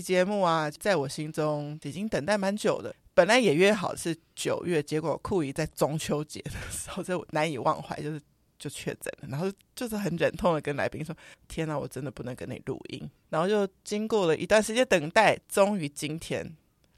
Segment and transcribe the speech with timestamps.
[0.00, 2.94] 节目啊，在我心中已经等待蛮久的。
[3.12, 8.20] 本来也约好是九月，结果酷姨在中秋节的时候，这难以忘怀，就是
[8.58, 9.28] 就确诊了。
[9.28, 11.14] 然后就是很忍痛的跟来宾说
[11.48, 16.50] ：“天哪，我真的不能跟你录音。”然后就经过了一段时间等待，终于今天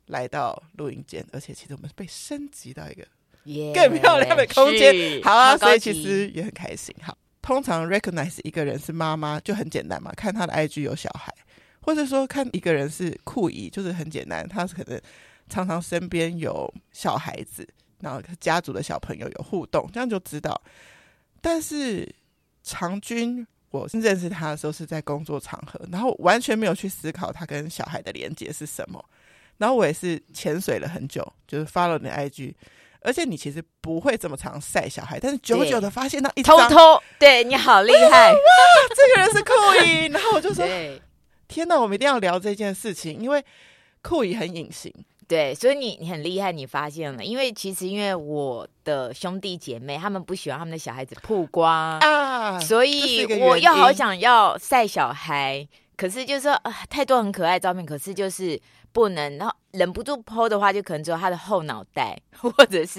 [0.06, 3.04] 来到录音间，而且其实我们被升级到一个
[3.74, 5.20] 更漂亮的空间。
[5.24, 6.94] 好啊，所以其实也很开心。
[7.02, 11.34] 好，通常 recognize 一个人是妈妈就很简单嘛，看他的 IG 有小孩，
[11.82, 14.98] 或者说看一个人是酷姨，就是很简单，他是可能。
[15.48, 17.66] 常常身边有小孩子，
[18.00, 20.58] 然后家族的小朋友有互动，这样就知道。
[21.42, 22.08] 但是
[22.62, 29.04] 长君，我认识他的时候是在工作场合，然后完全没有去思考他跟小孩的连接是什么。
[29.58, 32.54] 然后我也是潜水了很久，就是 follow 你的 IG，
[33.02, 38.38] 而且你其实不会这么常晒小孩，但是久久的发现到一张偷偷，对你好厉害， 哇，
[38.96, 39.52] 这个人是酷
[39.84, 40.64] 姨，然后我就说，
[41.52, 43.44] 天哪，我们一定要聊这件事情，因为
[44.00, 44.90] 酷姨很隐形。
[45.28, 58.58] 对，所以你你很厉害，你发现了，因为其实因为我的兄弟姐妹他们不喜欢他们的小孩子曝光啊，所以我又好想要晒小孩，可是就是说啊，太多很可爱的照片，可是就是
[58.90, 62.98] 不能，然后忍不住 po 的话，就可能只有他的后脑袋，或者是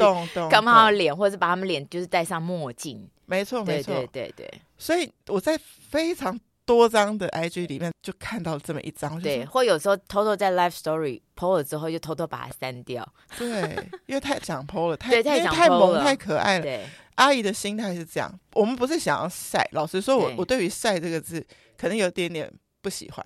[0.52, 5.60] 刚好脸，或者是把他们脸就是戴上墨镜，没错，没错，对对对对，所以我在
[5.90, 6.40] 非常。
[6.66, 13.08] 多张的 IG 里面就看到这么一张，对，或有时候偷偷在 Live Story PO 了之后，就偷偷把它删掉。
[13.38, 16.64] 对，因为太想 PO 了，太太太萌太可爱了。
[16.64, 19.68] 对，阿姨的心态是这样，我们不是想要晒。
[19.74, 21.46] 老实说我，我我对于晒这个字
[21.78, 23.26] 可能有点点不喜欢，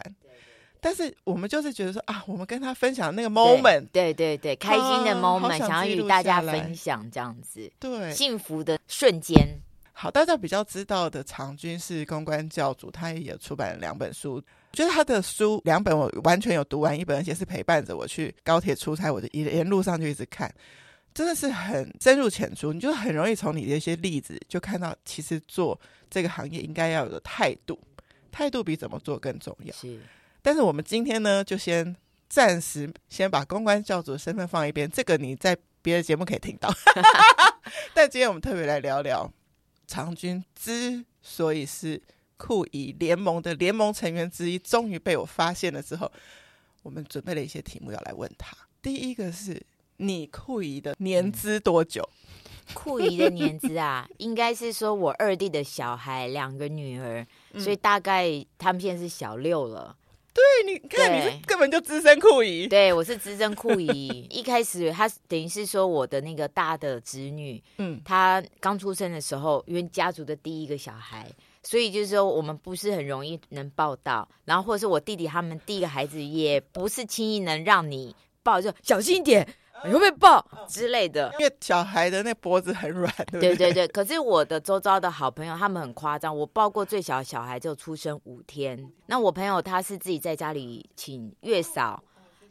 [0.82, 9.62] 但是我们就是觉得说啊，我们跟他分享那个 moment，对对对，对，开心的 moment，啊，想，想要与大家分享这样子，对，幸福的瞬间。
[10.00, 14.36] 好，大家比较知道的长君是公关教主，他也有出版了两本书。
[14.36, 20.54] 我觉得他的书两本我完全有读完，一本而且是陪伴着我去高铁出差，我就一沿路上就一直看，
[21.16, 22.72] 真的是很深入浅出。
[22.72, 25.80] 你就很容易从你的一些例子就看到，其实做
[26.12, 27.80] 这个行业应该要有的态度，
[28.32, 29.74] 态度比怎么做更重要。
[29.74, 30.00] 是，
[30.44, 31.96] 但是我们今天呢，就先
[32.30, 36.72] 暂时先把公关教主的身份放一边，这个你在别的节目可以听到。
[37.96, 39.28] 但今天我们特别来聊聊。
[39.88, 42.02] 长君之所以是
[42.36, 46.12] 酷姨联盟的联盟成员之一，终于被我发现了之后，
[46.84, 48.56] 我们准备了一些题目要来问他。
[48.82, 49.66] 第一个是
[49.98, 52.08] 你酷姨的年资多久？
[52.74, 57.26] 酷姨的年资啊，应该是说我二弟的小孩两个女儿，
[57.58, 59.96] 所以大概他们现在是小六了。
[60.34, 62.68] 对，你看你是根本就资深酷姨。
[62.68, 64.08] 对，我是资深酷姨。
[64.30, 71.28] 一开始他等于是说我的那个大的侄女，嗯，她刚出生的时候，因为家族的第一个小孩，
[71.64, 79.48] 所以就是说我们不是很容易能抱到，然后或者是我弟弟他们第一个孩子，也不是轻易能让你抱，就小心一点。
[79.84, 81.34] 会不会抱之类的？
[81.40, 83.56] 因为小孩的那脖子很软，对不对？
[83.56, 83.88] 对对对。
[83.88, 86.36] 可是我的周遭的好朋友，他们很夸张。
[86.36, 88.92] 我抱过最小的小孩就出生五天。
[89.06, 92.04] 那我朋友他是自己在家里请月嫂。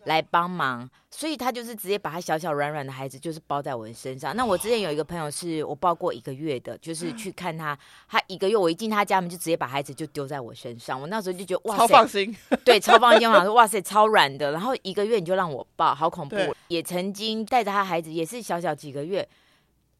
[0.07, 4.35] 来帮忙，所以他就是直接把他小小软软的孩子就是包在我的身上。
[4.37, 7.77] 那我之前有一个朋友是我抱过一个月的，就是去看他，
[8.09, 11.01] 他一个月我一进他家门就直接把孩子就丢在我身上。
[11.01, 13.29] 我那时候就觉得哇塞，超放心，对，超放心。
[13.31, 14.53] 我说哇塞，超软的。
[14.53, 16.37] 然后一个月你就让我抱，好恐怖。
[16.69, 19.29] 也曾经带着他孩子，也是小小几个月，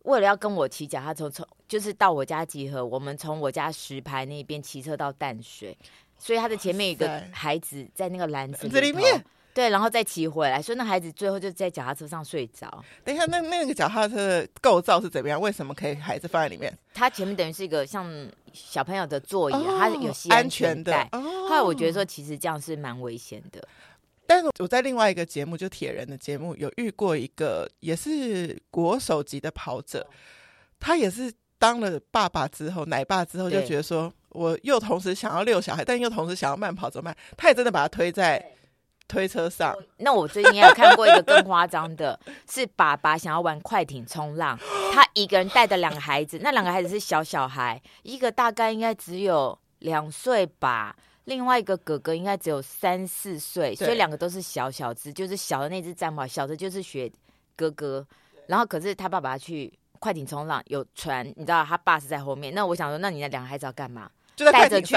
[0.05, 5.77] 为了要跟我骑脚踏车，从就是到我家集合，我们从我家石牌那边骑车到淡水，
[6.17, 9.25] 所以他的前面有一个孩子在那个篮子里面。
[9.57, 12.85] 对，然后再骑回来，所以那孩子最后就在脚踏车上睡着。
[13.03, 15.41] 等一下，那那个脚踏车的构造是怎么样？
[15.41, 16.71] 为什么可以孩子放在里面？
[16.93, 18.07] 它前面等于是一个像
[18.53, 21.09] 小朋友的座椅，哦、它有系安全带。
[21.13, 23.67] 哦、后来我觉得说，其实这样是蛮危险的。
[24.27, 30.07] 但是我在另外一个节目，就铁人的节目，有遇过一个也是国手级的跑者，
[30.79, 37.17] 他也是当了爸爸之后，奶爸之后，就觉得说，我又同时想要遛小孩，但又同时想要慢跑，怎么办？
[37.39, 38.45] 他也真的把他推在。
[39.09, 42.19] 推车上，那我最近也有看过一个更夸张的，
[42.51, 44.59] 是爸爸想要玩快艇冲浪，
[44.93, 57.11] 他一个人带着两个孩子，那两个孩子是小小孩，一个大概应该只有两岁吧，另外一个哥哥应该只有三四岁，所以两个都是小小只，就是小的那只战马，小的就是学
[57.55, 58.07] 哥哥，
[58.47, 64.11] 然后可是他爸爸去快艇冲浪，有船，你知道他爸是在后面，那我想说，那你那两个孩子要干嘛？
[64.35, 64.95] 就带着去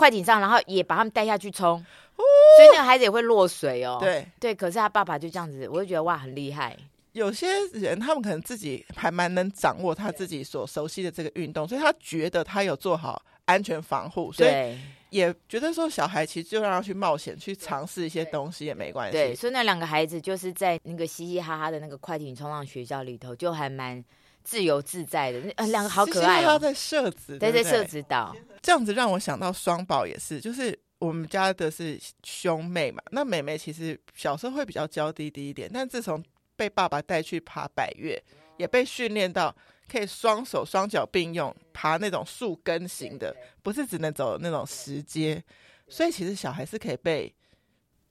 [0.00, 1.78] 快艇上，然后也把他们带下去冲。
[2.16, 3.98] 所以那个孩子也会落水哦。
[4.00, 6.74] 对对，可是他爸爸就这样子，我就觉得哇，很厉害。
[7.12, 14.78] 有些人他们可能自己还蛮能掌握他自己所熟悉的这个运动，所以他觉得他有做好安全防护，所以
[15.10, 19.12] 也觉得说小孩其实就让他去冒险，去尝试一些东西也没关系。
[19.12, 24.02] 对，所以那两个孩子就是在那个嘻嘻哈哈的那个快艇冲浪学校里头，就还蛮
[24.42, 25.40] 自由自在的。
[25.56, 33.02] 那两个好可爱哦，他在社子，对，在社子岛，这样子让我想到双宝也是，就是我们家的是兄妹嘛。
[33.10, 36.22] 那妹妹其实小时候会比较娇滴滴一点，但自从
[36.56, 38.22] 被爸爸带去爬百岳，
[38.56, 39.54] 也被训练到。
[39.90, 45.42] 可以双手双脚并用爬那种树根型的，不是只能走那种石阶，
[45.88, 47.34] 所以其实小孩是可以被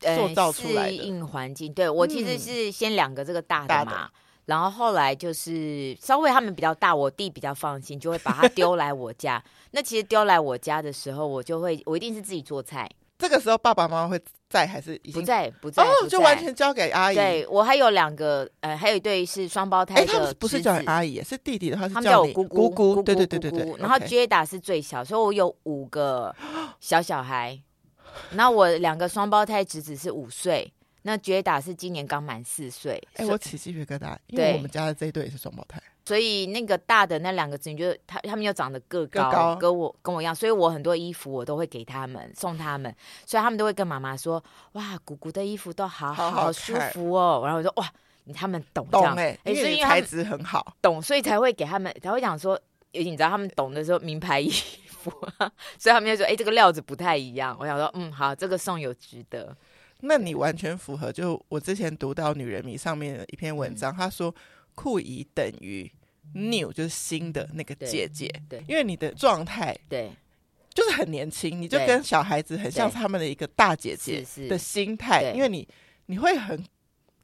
[0.02, 0.90] 塑造出来的。
[0.90, 4.12] 适应环境，对，我其实是先两个这个大的嘛，大的，
[4.50, 9.42] 然后后来就是稍微他们比较大，我弟比较放心，就会把他丢来我家。
[9.70, 12.90] 那其实丢来我家的时候，我就会我一定是自己做菜。
[13.20, 14.20] 这个时候爸爸妈妈会
[14.50, 15.52] 在还是已经不在？
[15.62, 17.16] 不在，哦，就完全交给阿姨。
[17.16, 20.12] 对，我还有两个，呃，还有一对是双胞胎的。
[20.12, 23.04] 他们不是叫阿姨，是弟弟的话是叫他们叫我姑姑，姑姑。
[23.04, 23.76] 对对对对对。
[23.78, 26.36] 然后 Jada 是最小，所以我有五个
[26.80, 27.60] 小小孩。
[28.32, 30.74] 那我两个双胞胎侄子是五岁，
[31.10, 33.02] 那 Jada 是今年刚满四岁。
[33.16, 35.82] 哎，我起鸡皮疙瘩，因为我们家的这一对也是双胞胎。
[36.06, 42.96] 所以那个大的那两个子女，就是他他们又长得个高，高，跟我跟我一样，所以我很多衣服我都会给他们送他们，
[43.26, 47.92] 所以他们都会跟妈妈说：“哇，姑姑的衣服都好好，好舒服哦。”然后我说：“哇，
[48.34, 52.60] 他们懂这样，懂哎、欸，因为材质很好，懂，所以才会给他们，才会讲说，
[52.92, 54.50] 尤其你知道他们懂的时候，名牌衣
[54.88, 55.12] 服，
[55.78, 59.56] 所以他们就说：‘哎、欸，这个料子不太一样。’我想说，嗯，好，这个送有值得。
[60.02, 64.36] 那你完全符合，就我之前读到《女人迷》上面的一篇文章，他、嗯、说
[64.76, 65.92] 酷姨等于。
[66.32, 70.12] New 就是新的那个姐姐，对，对，因为你的状态，对，
[70.72, 75.68] 就是很年轻，你就跟小孩子很像，他们的一个大姐姐的心态，因为你
[76.06, 76.64] 你会很，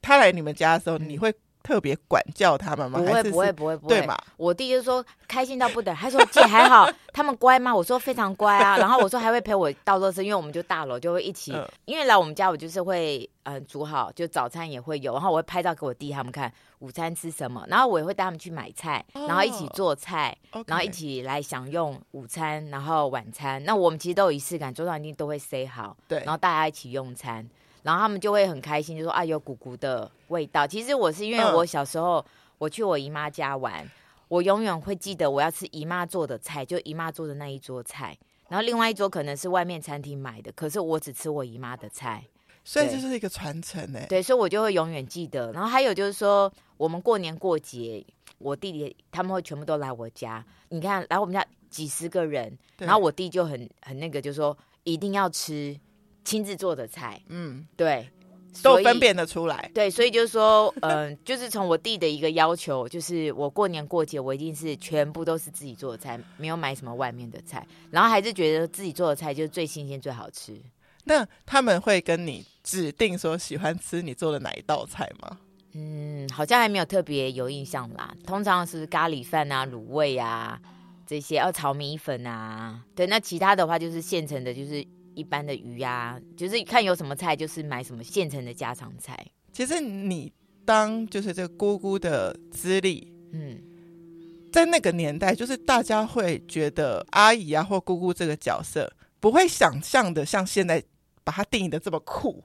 [0.02, 1.32] 他来你们家的时候，你会。
[1.66, 3.00] 特别管教他们吗？
[3.00, 3.96] 不会，不会，不会，不会。
[3.96, 4.16] 对嘛？
[4.38, 7.76] 我弟就说开心到不得，他说姐还好，他们乖吗？
[7.76, 8.78] 我说非常乖啊。
[8.78, 11.54] 然后我说还会陪我倒垃圾，因为我们就大楼就会一起。
[11.54, 23.64] 嗯、因为来我们家，我就是会嗯、呃、煮好，就早餐也会有，然后我会拍照给我弟他们看午餐吃什么，然后我也会带他们去买菜，然后一起做菜，哦、然后一起来享用午餐，然后晚餐。
[23.66, 27.50] 那我们其实都有仪式感，桌上一定都会塞好，对，然后大家一起用餐。
[27.86, 30.66] 然后他们就会很开心，就说啊，有姑姑的味道。
[30.66, 32.26] 其实我是因为我小时候
[32.58, 33.88] 我去我姨妈家玩，
[34.28, 38.18] 我永远会记得我要吃姨妈做的菜，就姨妈做的那一桌菜。
[38.50, 42.26] 然后另外一桌可能是外面餐厅买的，可是我只吃我姨妈的菜。
[42.64, 44.00] 所以这是一个传承呢。
[44.10, 45.52] 对，所以我就会永远记得。
[45.52, 48.04] 然后还有就是说，我们过年过节，
[48.40, 50.44] 我弟弟他们会全部都来我家。
[50.70, 55.80] 你看，来我们家几十个人，然后我弟就很很那个，就说一定要吃。
[56.26, 58.10] 亲自做的菜，嗯，对，
[58.64, 59.70] 都分辨得出来。
[59.76, 70.60] 对，所以就是说，嗯、呃， 就是从我弟的一个要求，就是我过年过节，我一定是全部都是自己做的菜，没有买什么外面的菜，然后还是觉得自己做的菜就是最新鲜、最好吃。
[71.04, 75.38] 那他们会跟你指定说喜欢吃你做的哪一道菜吗？
[75.74, 78.16] 嗯，好像还没有特别有印象啦。
[78.26, 80.60] 通常是咖喱饭啊、卤味啊
[81.06, 82.82] 这些，要炒米粉啊。
[82.96, 84.84] 对，那其他的话就是现成的，就是。
[85.16, 89.26] 一般的鱼呀、啊，就是看有什么菜，就是买什么现成的家常菜。
[89.52, 90.32] 其实你
[90.66, 93.58] 当就是这个姑姑的资历，嗯，
[94.52, 100.84] 在那个年代，就是大家会觉得阿姨啊或姑姑这个角色，不会想象的像现在
[101.24, 102.44] 把它定义的这么酷，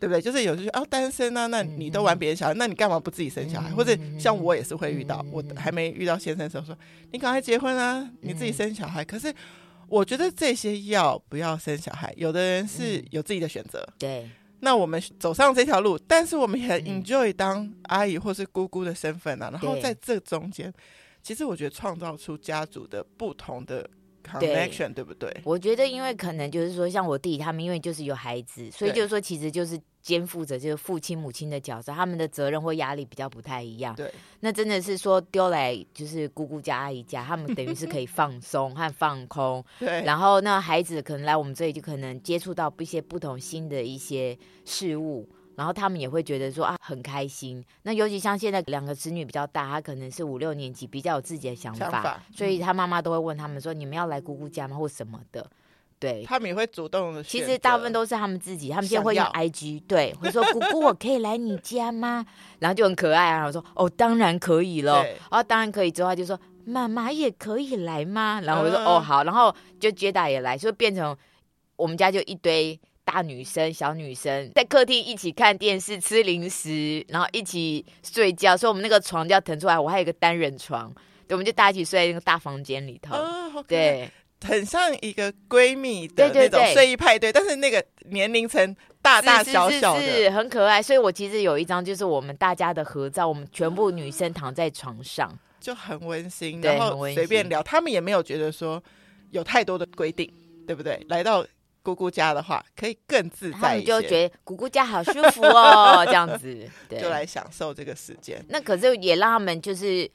[0.00, 0.22] 对不对？
[0.22, 3.70] 就是有时候哦单身啊，那你都玩别人小孩，嗯、那你干嘛不自己生小孩？
[3.70, 6.74] 嗯、或者像我也是会遇到，嗯、我还没遇到先生的时候说，
[7.12, 9.02] 你赶快结婚啊，你自己生小孩。
[9.02, 9.34] 嗯、可是。
[9.88, 13.86] 我觉得这些要不要生小孩，有的人是有自己的选择。
[13.98, 14.28] 对，
[14.60, 19.50] 那我们走上这条路，但是我们也很 enjoy 当阿姨或是姑姑的身份啊。
[19.50, 20.72] 然后在这中间，
[21.22, 23.88] 其实我觉得创造出家族的不同的
[24.24, 25.36] connection，对，对不对？
[25.44, 29.80] 我觉得，因为可能就是说，像我弟他们，因为就是有孩子，所以就是说，其实就是。
[30.04, 33.96] 肩负着就是父亲母亲的角色，他们的责任或压力比较不太一样。
[33.96, 39.64] 对，那真的是说丢来就是姑姑家、阿姨家，他们等于是可以放松和放空。
[39.78, 47.64] 对，然后那孩子可能来我们这里，就可能接触到一些不同新的一些事物，然后他们也会觉得说啊很开心。
[47.82, 54.76] 那尤其像现在两个子女比较大，他可能是五六年级，比较有自己的想法，想法所以他妈妈都会问他们说：“你们要来姑姑家吗？
[54.76, 55.48] 或什么的？”
[55.96, 57.22] 对，他们也会主动的。
[57.22, 62.26] 其实大部分都是他们自己，他们现在会用 IG，对，会说姑姑，我可以来你家吗？
[62.58, 65.02] 然后就很可爱啊，然后说哦，当然可以了。
[65.02, 68.40] 然后当然可以之后，他就说妈妈也可以来吗？
[68.42, 71.16] 然后我就说、嗯、哦好，然后就接大也来，所以变成
[71.76, 78.56] 我们家就一堆大女生、小女生在客厅一起看电视、吃零食，然后一起睡觉。
[78.56, 80.92] 所以我们那个床就要腾出来，我还有一个单人床，
[81.28, 83.14] 对，我们就大家一起睡在那个大房间里头。
[83.14, 84.10] 哦、对。
[84.44, 90.82] 很像一个闺蜜的那种睡衣派对，但是那个年龄层大大小小的是是是是，很可爱。
[90.82, 97.62] 所以我其实有一张就是我们大家的合照，我们全部女生躺在床上，就很温馨，对，然后随便聊。
[97.62, 98.82] 他们也没有觉得说
[99.30, 100.30] 有太多的规定，
[100.66, 101.02] 对不对？
[101.08, 101.42] 来到
[101.84, 108.44] 姑姑家的话，可以更自在一些，就觉得姑姑家好舒服哦， 这样子，对，就来享受这个时间。
[108.48, 110.10] 那可是也让他们就是。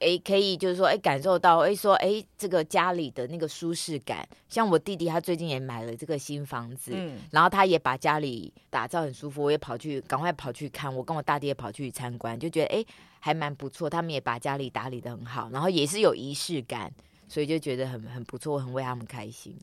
[0.00, 4.28] 诶，可以就是说，诶，感受到，诶，说，诶，这个家里的那个舒适感。
[4.48, 9.44] 像我弟弟，他最近也买了这个新房子，嗯，然后他也把家里打造很舒服。
[9.44, 10.92] 我也跑去，赶快跑去看。
[10.92, 12.84] 我跟我大弟也跑去参观，就觉得诶，
[13.20, 13.88] 还蛮不错。
[13.88, 16.92] 他们也把家里打理的很好，然后也是有仪式感，
[17.28, 19.56] 所以就觉得很很不错，我很为他们开心。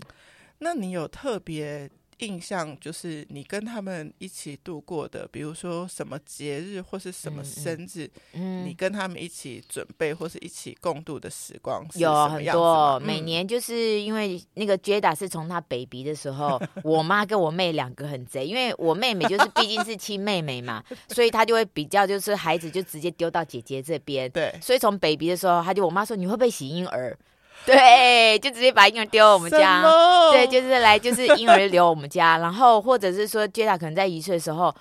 [0.62, 1.90] 那你有特别？
[2.22, 13.00] 印象就是你跟他们一起度过的，比如说什么节日或是什么生日，嗯，嗯，你跟他们一起准备或是一起共度的时光有很多。
[13.00, 27.18] 每年就是因为那个 Jada 是从他 baby 的时候， 我妈跟我妹两个很贼，因为我妹妹就是毕竟是亲妹妹嘛， 所以她就会比较就是孩子就直接丢到姐姐这边，对，所以从 baby 的时候，她就我妈说，你会不会洗婴儿？
[27.66, 29.84] 对，就直接把婴儿丢我们家。
[30.32, 34.74] 对，就是来就是婴儿留我们家，然后或者是说，Jada 可能在一岁的时候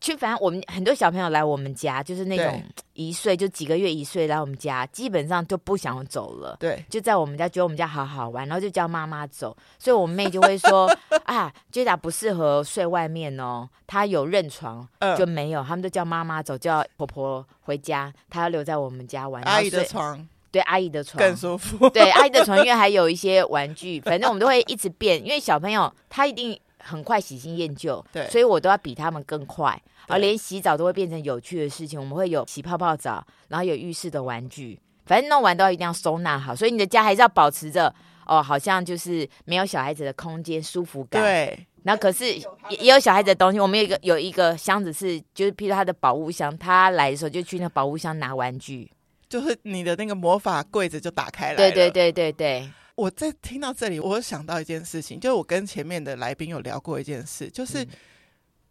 [0.00, 2.62] 去，反正我们很多小朋友来我们家，就是那种
[2.94, 6.56] 一岁就几个月一岁来我们家，基本上就不想走了。
[6.60, 10.90] 对，就在我们家觉得我们家好好玩，然后就叫妈妈走，所以我妹就会说
[11.26, 14.86] 啊，Jada 不适合睡外面哦，她有认床
[15.18, 20.26] 就没有，他们都叫妈妈走，叫婆婆回家，她要留在我们家玩阿姨的床。
[20.50, 21.88] 对阿姨的床更舒服。
[21.90, 25.22] 对阿姨的床，因为还有一些玩具，反正我们都会一直变。
[25.24, 29.80] 因为小朋友他一定很快喜新厌旧，对，所以我都要比他们更快。
[30.06, 36.56] 而连洗澡都会变成有趣的事情，我们会有洗泡泡澡，然后有浴室的玩具，反正弄完都要一定要收纳好。
[36.56, 37.94] 所以你的家还是要保持着
[38.26, 41.22] 哦，好像就是没有小孩子的空间舒服感。
[41.22, 43.60] 对，然后可是也也有小孩子的东西。
[43.60, 48.90] 我们有一个有一个箱子是，就是譬如他的宝物箱，他来的时候就去那宝物箱拿玩具。
[49.28, 51.56] 就是你的那个魔法柜子就打开了。
[51.56, 52.68] 对对对对对。
[52.94, 57.86] 我在听到这里，我想到一件事情，就是我跟前面的来宾有聊过一件事，就是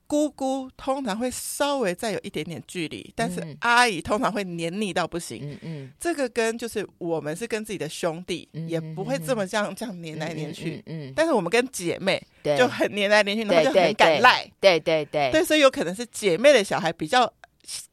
[0.06, 5.40] 姑姑通常会稍微再有一点点距离，但是阿姨通常会黏腻到不行。
[5.44, 5.92] 嗯嗯。
[5.98, 10.84] 这个跟就是我们是跟自己的兄弟，也不会这么这样这样黏来黏去。
[10.88, 11.14] 嗯。
[11.16, 14.50] 但是我们跟姐妹就很黏来黏去，然后就很敢赖。
[14.60, 15.32] 对对对。
[15.32, 17.32] 对，所以有可能是姐妹的小孩比较。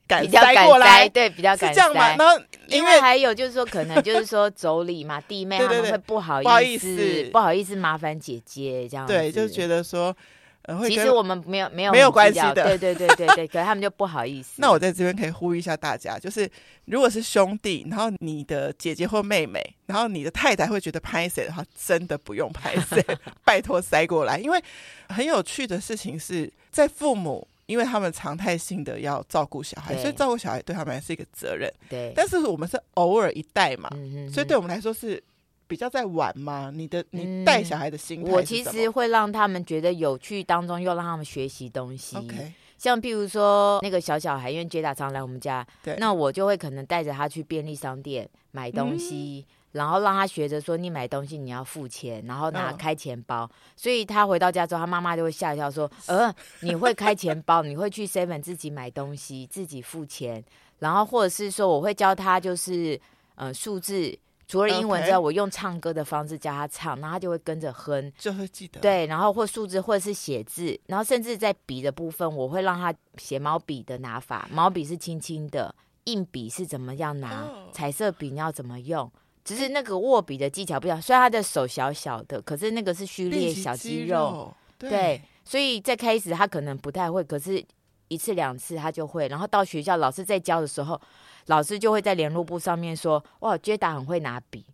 [0.07, 1.73] 敢塞，对，比较敢塞。
[1.73, 2.39] 这样嘛，然后
[2.69, 9.13] 因为，还有就是说，可能就是说妯娌嘛，弟妹 他们会不好意思，对对对，不好意思，不好意思麻烦姐姐这样子。
[9.13, 10.15] 对，就觉得说，
[10.87, 14.53] 其实我们没有没有没有关系的，对对对对对，可是他们就不好意思。
[14.57, 16.49] 那我在这边可以呼吁一下大家，就是
[16.85, 23.03] 如果是兄弟，然后你的姐姐或妹妹，然后你的太太会觉得拍谁的话，真的不用拍谁，
[23.45, 24.63] 拜托塞过来，因为
[25.09, 27.49] 很有趣的事情是在父母。
[27.67, 31.73] 因为他们常态性的要照顾小孩，所以照顾小孩对他们来是一个责任。
[31.89, 35.23] 对，但是我们是偶尔一带嘛，嗯、所以对我们来说是
[35.67, 36.71] 比较在玩嘛。
[36.75, 42.17] 你的你带小孩的心态、嗯，我其实会让他们觉得有趣，当中又让他们学习东西。
[42.17, 42.53] Okay.
[42.77, 49.47] 像譬如说那个小小孩，因为 Jada 常来我们家，对，那我就会可能带着他去便利商店买东西。
[49.49, 53.43] 嗯然后让他学着说，你买东西你要付钱，然后拿开钱包。
[53.43, 60.43] 哦、所以他回到家之后，他妈妈就会吓一笑说：“呃，你会开钱包，你会去 seven 自己买东西，自己付钱。
[60.79, 63.01] 然后或者是说，我会教他就是
[63.35, 64.17] 呃数字，
[64.47, 68.79] 除了英文之外，我用唱歌的方式教他唱，然后他就会跟着哼，就会记得。
[68.79, 79.11] 对，然后或数字或者是写字，然后甚至在笔的部分，我会让他写毛笔的拿法，毛笔是轻轻的，硬笔是怎么样拿，哦、彩色笔你要怎么用。”
[79.45, 87.63] 只是那个握笔的技巧不一样，虽然他的手小小的，可是那个是训练小肌肉，对，对，所以在开始他可能不太会，可是
[88.09, 89.29] 一次两次他就会。
[89.29, 90.99] 然后到学校老师在教的时候，
[91.47, 94.65] 老师就会在联络簿上面说：“哇，Jada 很会拿笔。”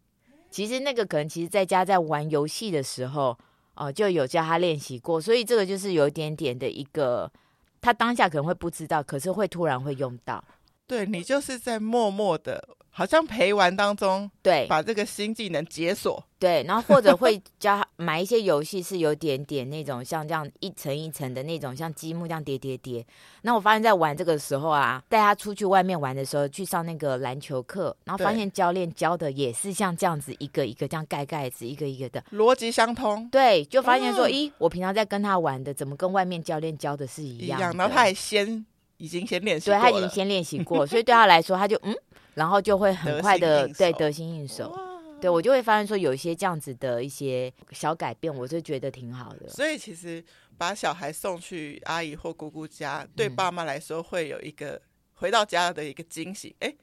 [0.50, 3.37] 其实那个可能其实在家在玩游戏的时候
[3.75, 7.29] 哦、呃，就有教他练习过，所以这个就是有一点点的一个，
[7.81, 10.45] 他当下可能会不知道，可是会突然会用到。
[10.87, 12.69] 对，你就是在默默的。
[12.92, 23.06] 好像陪玩当中，对，把这个新技能解锁，对，然后或者会教他 买一些游戏，是有点点那种像这样一层一层的那种，像积木这样叠叠叠。
[23.42, 33.28] 那我发现，在玩这个时候啊，带他出去外面玩的时候，去上那个篮球课，然后发现教练教的也是像这样子一个一个这样盖盖子，一个一个的逻辑相通。
[33.30, 37.66] 对，就发现说，咦，我平常在跟他玩的，怎么跟外面教练教的是一样的？
[37.66, 38.66] 一样，然后他还先
[38.97, 41.94] 已经先练习，对，他已经先练习过，所以对他来说，他就嗯。
[42.34, 44.76] 然后就会很快的对得心应手，
[45.20, 49.49] 对，我就会发现说有一些这样子的一些小改变，我就觉得挺好的。
[49.49, 50.25] 所以其实
[50.56, 54.80] 把小孩送去阿姨或姑姑家，对爸妈来说会有一个
[55.14, 56.54] 回到家的一个惊喜。
[56.60, 56.76] 哎、嗯，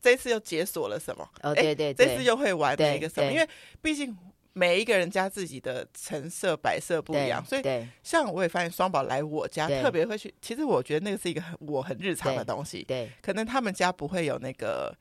[0.00, 1.28] 这次又解锁了什么？
[1.42, 3.30] 哦，对对对，这次又会玩的一个什么？
[3.30, 3.48] 因为
[3.80, 4.16] 毕竟。
[4.56, 7.62] 每一个人家自己的成色摆设不一样，所以
[8.04, 10.32] 像我也发现双宝来我家特别会去。
[10.40, 12.84] 其实我觉得那个是一个很我很日常的东西。
[12.84, 14.96] 对，可能他们家不会有那个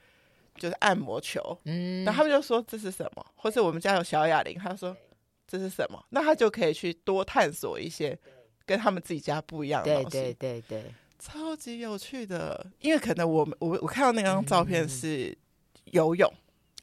[0.56, 3.24] 就是按摩球，嗯，那他们就说这是什么？
[3.36, 4.98] 或者我们家有小哑铃，他说
[5.48, 6.04] 这是什么？
[6.10, 8.18] 那他就可以去多探索一些
[8.66, 10.18] 跟他们自己家不一样的东西。
[10.18, 12.66] 对对对对，超级有趣的。
[12.80, 15.38] 因为可能我我我看到那张照片是
[15.92, 16.34] 游泳。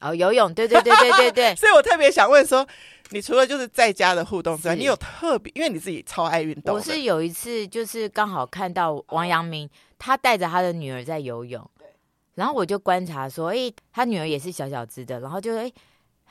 [0.01, 2.67] 哦，游泳，对对对对对对， 所以我特别想问说，
[3.11, 6.75] 你除了就是在家的互动之外，你有特别，因为你自己超爱运动。
[6.75, 11.69] 我是有一次就是刚好看到王阳明，他带着他的女儿在游泳，
[12.35, 15.71] 然后我就观察说，哎，他女儿也是小小只的，然后就哎。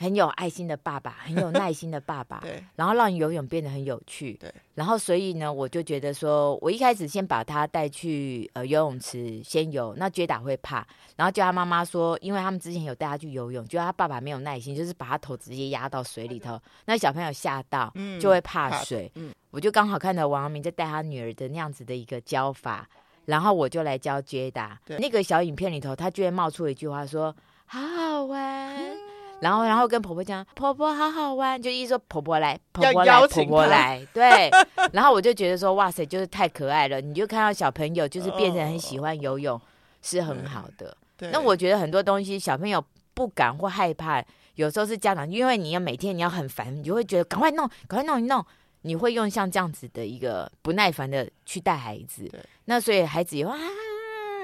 [0.01, 22.89] 很有爱心的爸爸，很有耐心的爸爸， 对，然后让游泳变得很有趣，对，然后所以呢，我就觉得说，我一开始先把他带去呃游泳池先游，那杰达会怕，然后叫他妈妈说，因为他们之前有带他去游泳，就他爸爸没有耐心，就是把他头直接压到水里头，那小朋友吓到，就会怕水，嗯，我就刚好看到王阳明在带他女儿的那样子的一个教法，
[23.27, 28.41] 然后我就来教杰达，那个小影片里头，他居然冒出一句话说，好好玩。
[28.97, 29.10] 嗯
[29.41, 34.51] 然后，然后跟婆婆讲，婆婆好好玩，就意思说婆婆来，婆婆来，婆婆来，对。
[34.93, 37.01] 然后我就觉得说，哇塞，就是太可爱了。
[37.01, 39.59] 你就看到小朋友就是变成很喜欢游泳，
[40.03, 40.95] 是很好的。
[41.33, 44.23] 那我觉得很多东西小朋友不敢或害怕，
[44.57, 48.45] 有时候是家长，因为你要每天你要很烦，你就会觉得赶快弄，赶快弄一弄，
[48.83, 52.31] 你会用像这样子的一个不耐烦的去带孩子。
[52.67, 53.55] 那所以孩子也会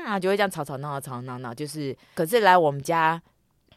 [0.07, 1.95] 啊，就会这样吵吵闹闹，吵吵闹闹，就是。
[2.15, 3.21] 可是来我们家。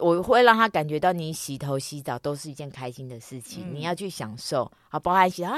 [0.00, 5.52] 我会让他感觉到你洗头洗澡都是一件开心的事情，嗯、你要去享受啊，包含洗啊，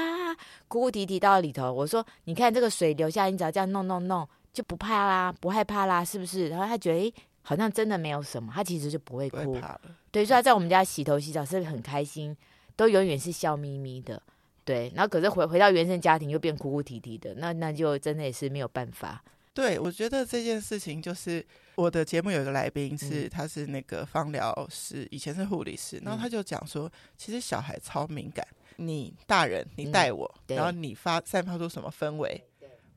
[0.68, 1.72] 哭哭啼啼到里头。
[1.72, 6.48] 我说，你看这个水流下来，你只要这样弄弄弄，就不怕啦，不害怕啦，是不是？
[6.48, 9.54] 然后他觉得，诶，好像真的没有什么，他其实就不会哭。
[9.54, 9.62] 会
[10.10, 12.36] 对，所以他在我们家洗头洗澡是很开心，
[12.76, 14.20] 都永远是笑眯眯的。
[14.64, 19.22] 对，然后可是回回到原生家庭又变哭哭啼啼的，那那就真的也是没有办法。
[19.54, 32.42] 对，我觉得这件事情就是我的节目有一个来宾是，他是那个芳疗师，以前是护理师，然后他就讲说，其实小孩超敏感，你大人你带我，然后你发散发出什么氛围，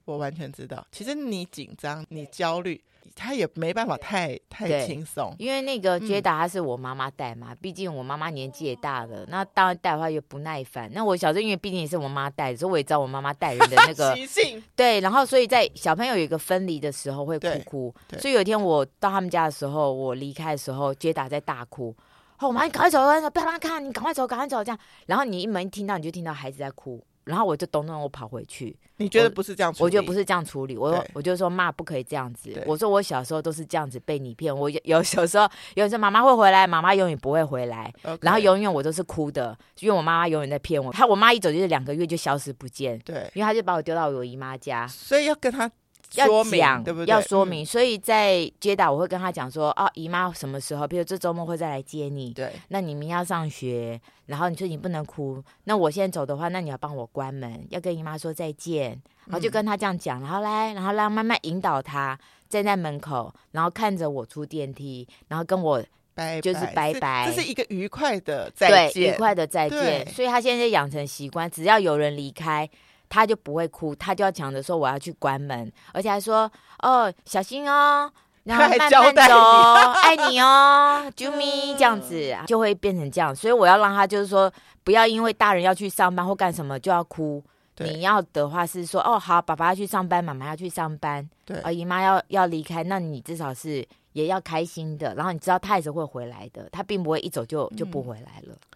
[0.05, 0.85] 我完全知道。
[0.91, 2.81] 其实你紧张，你焦虑。
[3.13, 10.89] 他也没办法太太轻松，因为那个杰达他是我妈妈带嘛，嗯、毕竟我妈妈年纪也大了，那当然带的话又不耐烦。
[10.93, 14.63] 那我小时候因为毕竟也是我妈带，所以我也知道我妈妈带人的那个 习性。
[14.75, 21.95] 对，然后所以在小朋友有一个分离的时候会哭哭，所以有一天我到他们家的时候，我离开的时候，杰达在大哭，
[22.39, 24.79] 哦，我妈你赶快走，赶快走，不要让他看，你赶快走，赶快走，这样。
[25.05, 27.03] 然后你一门一听到，你就听到孩子在哭。
[27.25, 28.75] 然后我就咚咚，我跑回去。
[28.97, 29.81] 你觉得不是这样处理？
[29.81, 30.77] 我，我觉得不是这样处理。
[30.77, 32.63] 我我就说妈不可以这样子。
[32.65, 34.55] 我说我小时候都是这样子被你骗。
[34.55, 37.93] 我有 有时候有人说妈妈会回来，妈妈永远不会回来。
[38.21, 40.93] 然后永远我都是哭的，因为我妈妈永远在骗我。
[40.93, 42.97] 她我妈一走就是两个月就消失不见。
[42.99, 44.87] 对，因为她就把我丢到我姨妈家。
[44.87, 45.69] 所以要跟她。
[46.15, 47.11] 要讲，对不对？
[47.11, 50.87] 要说明，嗯、所以在接打我会跟他讲说，哦，姨妈什么时候？
[50.87, 52.31] 比如这周末会再来接你。
[52.33, 58.91] 对，那你明天要上学，然后你说你不能哭，那我现在走的话，那你要帮我关门，要跟姨妈说再见，
[59.25, 62.17] 然后就跟他这样讲，然后来，然后让慢慢引导他
[62.49, 70.05] 站在门口，然后看着我出电梯，然后跟我拜，就是拜拜，这是一个愉快的再见，愉快的再见。
[70.07, 72.69] 所以他现在养成习惯，只要有人离开。
[73.09, 78.11] 他就不会哭，他就要抢着说我要去关门，而且还说哦小心哦，
[78.43, 78.97] 然后慢慢走，
[80.03, 84.51] 爱你哦， 啾咪这样子就会变成这样，所以我要让他就是说
[84.83, 87.43] 不要因为大人要去上班或干什么就要哭，
[87.77, 98.53] 你要的话是说哦好，爸爸要去上班，妈妈要去上班，对，啊姨妈要要离开，那你至少是也要开心的，然后你知道他也是会回来的，他并不会一走就就不回来了。
[98.53, 98.74] 嗯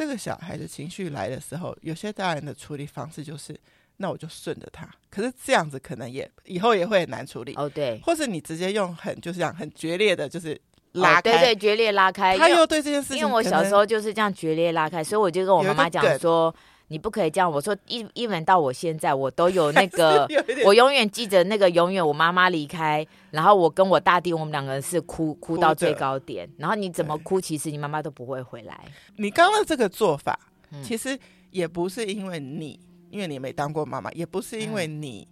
[0.00, 3.54] 这个小孩的情绪来的时候，有些大人的处理方式就是，
[3.98, 4.88] 那我就顺着他。
[5.10, 7.68] 可是这样子可能也以后也会很难处理哦。
[7.68, 10.58] 对，或是你直接用很就是这样很决裂的，就是
[10.92, 12.34] 拉开，哦、对对，决裂拉开。
[12.38, 16.54] 他又对这件事情，因为我小时候就是这样决裂拉开，所以我就跟我妈妈讲说。
[16.90, 20.28] 你不可以这样，我说一一文到我现在，我都有那个，
[20.64, 28.84] 我永远记得那个，永远我妈妈离开，然后我跟我大弟，我们两个人是哭哭到最高点，然后你怎么哭，其实你妈妈都不会回来。
[29.16, 30.36] 你刚刚这个做法，
[30.82, 31.16] 其实
[31.52, 35.28] 也不是因为你，因为你没当过妈妈，也不是因为你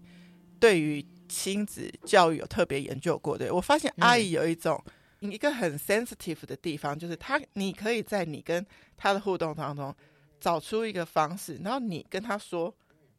[0.60, 3.36] 对于亲子教育有特别研究过。
[3.36, 4.80] 对，我发现阿姨有一种
[5.18, 8.64] 一个很 sensitive 的地方，就是他，你可以在你跟
[8.96, 9.92] 他的互动当中
[10.40, 12.74] 找出一个方式，然后你跟他说，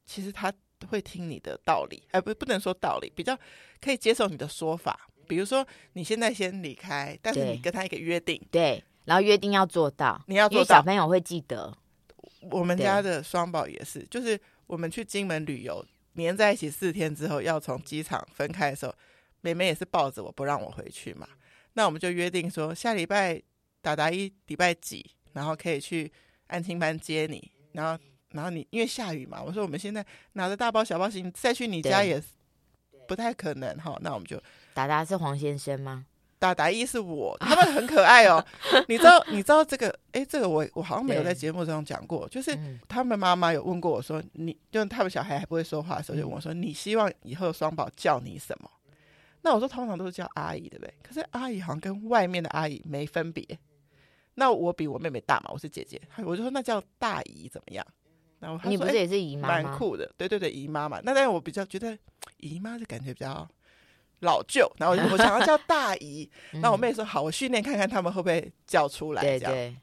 [0.06, 0.52] 其实他
[0.88, 3.38] 会听你的道理，哎，不，不能说道理，比较
[3.82, 5.08] 可以接受你的说法。
[5.28, 11.72] 比如说，你现在先离开，但是你跟他一个约定，对，然后约定要做到，你要做小朋友会记得。
[12.50, 18.96] 我们家的双宝也是，就是我们去金门旅游，黏在一起四天之后，要从机场分开的时候，
[19.42, 21.28] 妹妹也是抱着我不让我回去嘛。
[21.74, 23.40] 那我们就约定说，下礼拜
[23.82, 26.12] 达达一礼拜几，然后可以去
[26.50, 27.52] 安亲班接你。
[27.72, 32.22] 然后，然后你因为下雨嘛，我说我们现在拿着大包小包行李再去你家也
[33.08, 33.98] 不太可能哈。
[34.02, 34.42] 那我们就
[34.74, 36.06] 达达是黄先生吗？
[36.40, 38.44] 达达一是我，他们很可爱哦。
[38.88, 39.94] 你知道，你知道这个？
[40.14, 42.30] 哎，这个我我好像没有在节目中讲过。
[42.30, 42.58] 就是
[42.88, 48.72] 他们妈妈有问过我说，你就他们小孩还不会说话的时候，就问我说，你希望以后双宝叫你什么？
[49.42, 50.94] 那我说通常都是叫阿姨，对不对？
[51.04, 53.46] 可是阿姨好像跟外面的阿姨没分别。
[54.40, 57.86] 那我比我妹妹大嘛，我是姐姐，我就说那叫大姨怎么样？
[58.40, 59.70] 然后你不是也是姨妈吗？
[59.70, 61.02] 蛮酷的，对对对，姨妈嘛。
[61.04, 61.98] 那但是我比较觉得
[62.38, 63.46] 姨妈的感觉比较
[64.22, 66.30] 老旧，然后我想要叫大姨。
[66.64, 69.52] 那我妹说好，我训练看看他们会不会叫出来这样。
[69.54, 69.76] 对。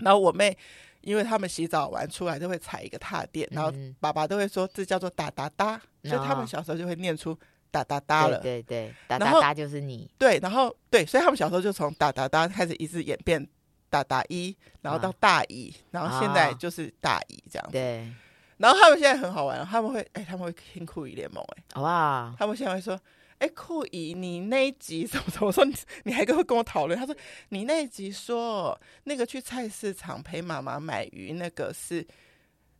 [0.00, 0.58] 然后我妹，
[1.02, 7.38] 因为他们洗澡完出来都会踩一个踏垫，然后爸爸都会说这叫做哒哒哒，所以他们小时候就会念出。
[7.72, 13.48] 哒哒哒了，对对对，哒哒哒就是你，对，然后对，所以他们小时候就从哒哒哒开始一直演变，
[13.92, 17.72] 哒哒一，然后到大姨，然后现在就是大一这样子。
[17.72, 18.10] 对，
[18.56, 22.98] 然后他们现在很好玩，他们会哎，他们会听酷姨联盟哎，哇，他们现在会说，
[23.36, 25.62] 哎，酷姨，你那一集怎么怎么我说？
[25.66, 25.74] 你
[26.04, 26.98] 你还跟会跟我讨论？
[26.98, 27.14] 他说
[27.50, 32.06] 你那一集说那个去菜市场陪妈妈买鱼，那个是。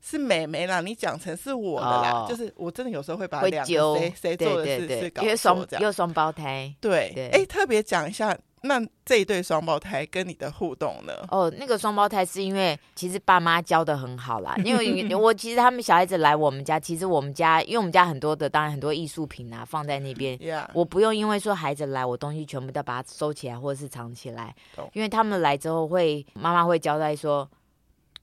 [0.05, 11.12] 是妹妹啦，你讲成是我的啦，哦、就是我真的有时候会把两个谁谁做的事是搞错这样，因为双胞胎，对，哎，特别讲一下，那这一对双胞胎跟你的互动呢？
[11.31, 20.38] 哦，那个双胞胎是因为其实爸妈教的很好啦， 因为我其实他们小孩子来我们家，其实我们家因为我们家很多的，当然很多艺术品啊放在那边.
[20.75, 27.48] 我不用因为说孩子来，我东西全部都把它收起来或者是藏起来，懂因为他们来之后会妈妈会交代说。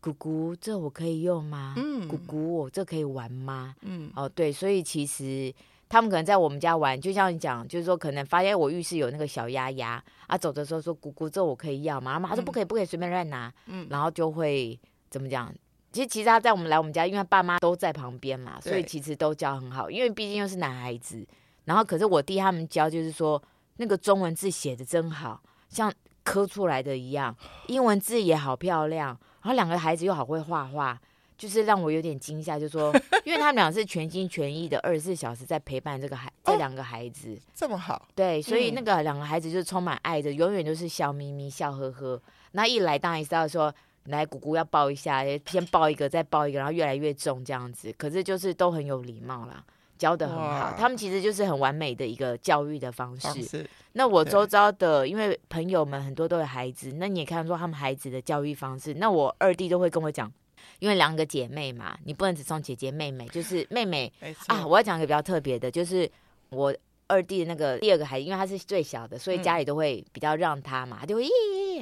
[0.01, 1.73] 姑姑，这我可以用吗？
[1.75, 3.75] 嗯，姑姑，我这可以玩吗？
[3.81, 5.53] 嗯，哦，对，所以其实
[5.89, 12.19] 他们可能在我们家玩，就像你讲，就是说可能发现我浴室有那个小鸭鸭啊，走的时候说姑姑，这我可以要吗？
[12.19, 13.51] 妈妈说不可以，不可以随便乱拿。
[13.65, 15.51] 嗯，然后就会怎么讲？
[15.91, 19.89] 其实其实他在我们来我们家，因为爸妈都在旁边嘛，所以其实都教很好。
[19.89, 21.27] 因为毕竟又是男孩子，
[21.65, 23.41] 然后可是我弟他们教就是说
[23.77, 25.91] 那个中文字写的真好，像
[26.23, 29.17] 刻出来的一样，英文字也好漂亮。
[29.41, 31.01] 然后两个孩子又好会画画，
[31.39, 42.21] 就是让我有点惊吓，就说， 因为他们俩是全心全意的二十四小时在陪伴这个孩这两个孩子，这么好，对，所以那个两个孩子就充满爱的，永远都是笑眯眯、笑呵呵。
[42.51, 43.73] 那一来当然是要说，
[44.05, 47.89] 来姑姑要抱一下，先抱一个，再抱一个，然后越来越重这样子。
[47.97, 49.63] 可是就是都很有礼貌啦，
[49.97, 50.75] 教的很好。
[50.77, 53.27] 他们其实就是很完美的一个教育的方式。
[53.27, 58.93] 方式那我周遭的，因为朋友们很多都有孩子，那你也看说他们孩子的教育方式。
[58.95, 60.31] 那我二弟都会跟我讲，
[60.79, 64.11] 因为两个姐妹嘛，你不能只送姐姐妹妹，就是妹妹
[64.47, 64.65] 啊。
[64.65, 66.09] 我要讲一个比较特别的，就是
[66.49, 66.73] 我
[67.07, 71.23] 二弟的那个第二个孩子，因为他是最小的，所以家里都会比较让他嘛，他就会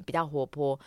[0.06, 0.80] 比较活泼。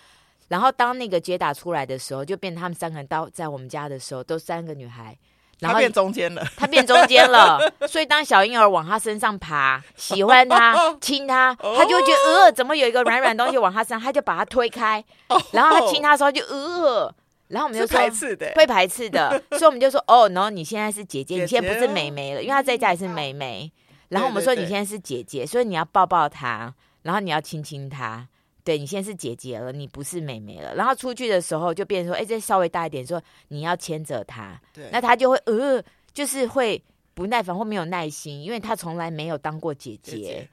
[0.48, 5.16] 然后当那个杰达出来的时候，就变他们三个人到在我们家的时候，都三个女孩。
[5.60, 15.04] 然后他变中间了， 他变中间了，所以当小婴儿往他身上爬，喜欢他 亲他，他就会觉得呃，怎么有一个软软东西往他身上，他就把他推开，
[15.52, 17.14] 然后他亲他的时候就呃，
[17.50, 23.70] 然后我们就说排斥的，会排斥的， 所以我们就说哦，然后你现在是姐姐，你现在不是妹妹了，因为她在家也是妹妹，
[24.08, 28.28] 然后我们说你现在是姐姐，所以你要抱抱她，然后你要亲亲她。
[28.62, 30.74] 对，你现在是姐姐了，你不是妹妹了。
[30.74, 34.88] 然后出去的时候就变成说，哎，这稍微大一点，说你要牵着她，对。
[34.92, 35.82] 那她就会呃，
[36.12, 36.80] 就是会
[37.14, 40.12] 不耐烦或没有耐心，因为她从来没有当过姐姐。
[40.12, 40.48] 姐姐。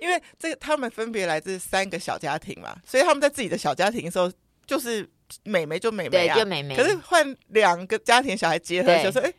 [0.00, 4.30] 因为这个他们分别来自三个小家庭嘛，所以他们在自己的小家庭的时候，
[4.64, 5.08] 就是
[5.44, 6.76] 妹妹就妹妹啊，对，就妹妹。
[6.76, 9.32] 可是换两个家庭小孩结合，对就说，哎，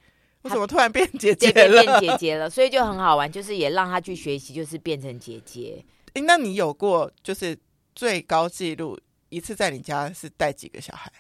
[0.43, 1.83] 我怎么突然变姐姐了？
[1.83, 5.83] 变姐姐了， 所以就很好玩，就是也让他去学习，就是变成姐姐。
[6.13, 7.57] 哎，那你有过就是？
[7.95, 8.97] 最高纪录
[9.27, 11.11] 一次在你家是带几个小孩？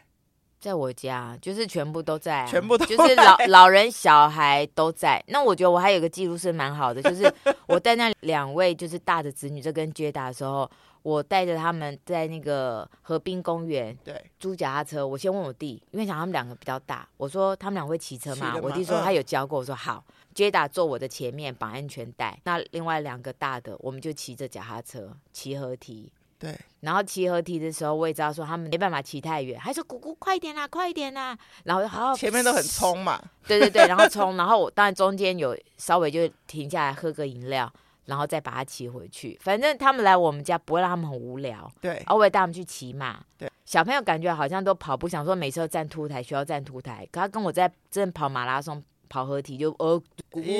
[0.61, 5.21] 在我家就是全部都在，啊，全部都就是老老人小孩都在。
[5.27, 7.29] 那我觉得我还有个记录是蛮好的，就是
[7.67, 10.69] 我带那两位就是大的子女在跟接打的时候，
[11.01, 15.05] 我带着他们在那个河滨公园对租脚踏车。
[15.05, 18.53] 我先问我弟，因为想他们两个比较大，我说他们俩会骑车吗？
[18.53, 20.03] 吗我弟说他有教过，我说好。
[20.31, 26.13] 接打坐我的前面绑安全带，那另外两个大的我们就骑着脚踏车骑合体。
[26.37, 26.57] 对。
[26.79, 31.37] 然后骑合体的时候，我也知道说他们没办法骑太远，还说姑姑快一点啦，快一点啦。
[31.65, 33.21] 然后好，前面都很冲嘛。
[33.45, 37.69] 对对对，然后冲，然后我当然中间有稍微就停下来喝个饮料，
[38.09, 39.37] 然后再把它骑回去。
[39.41, 41.71] 反正他们来我们家不会让他们很无聊。
[41.79, 43.23] 对，我也带他们去骑马。
[43.37, 47.07] 对，小朋友感觉好像都跑步，想说每次都站凸台，需要站凸台。
[47.11, 48.83] 可他跟我在正跑马拉松。
[49.11, 50.51] 跑合体就呃，姑姑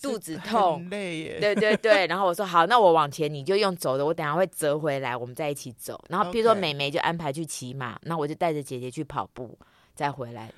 [0.00, 1.38] 肚子痛，累耶。
[1.38, 6.02] 对对对，然后我说好，那我往前，你就用走的，我等下会折回来，我们再一起走。
[6.08, 9.56] 然后比如说妹妹就安排去骑马，那我就带着姐姐去跑步，
[9.94, 10.50] 再回来。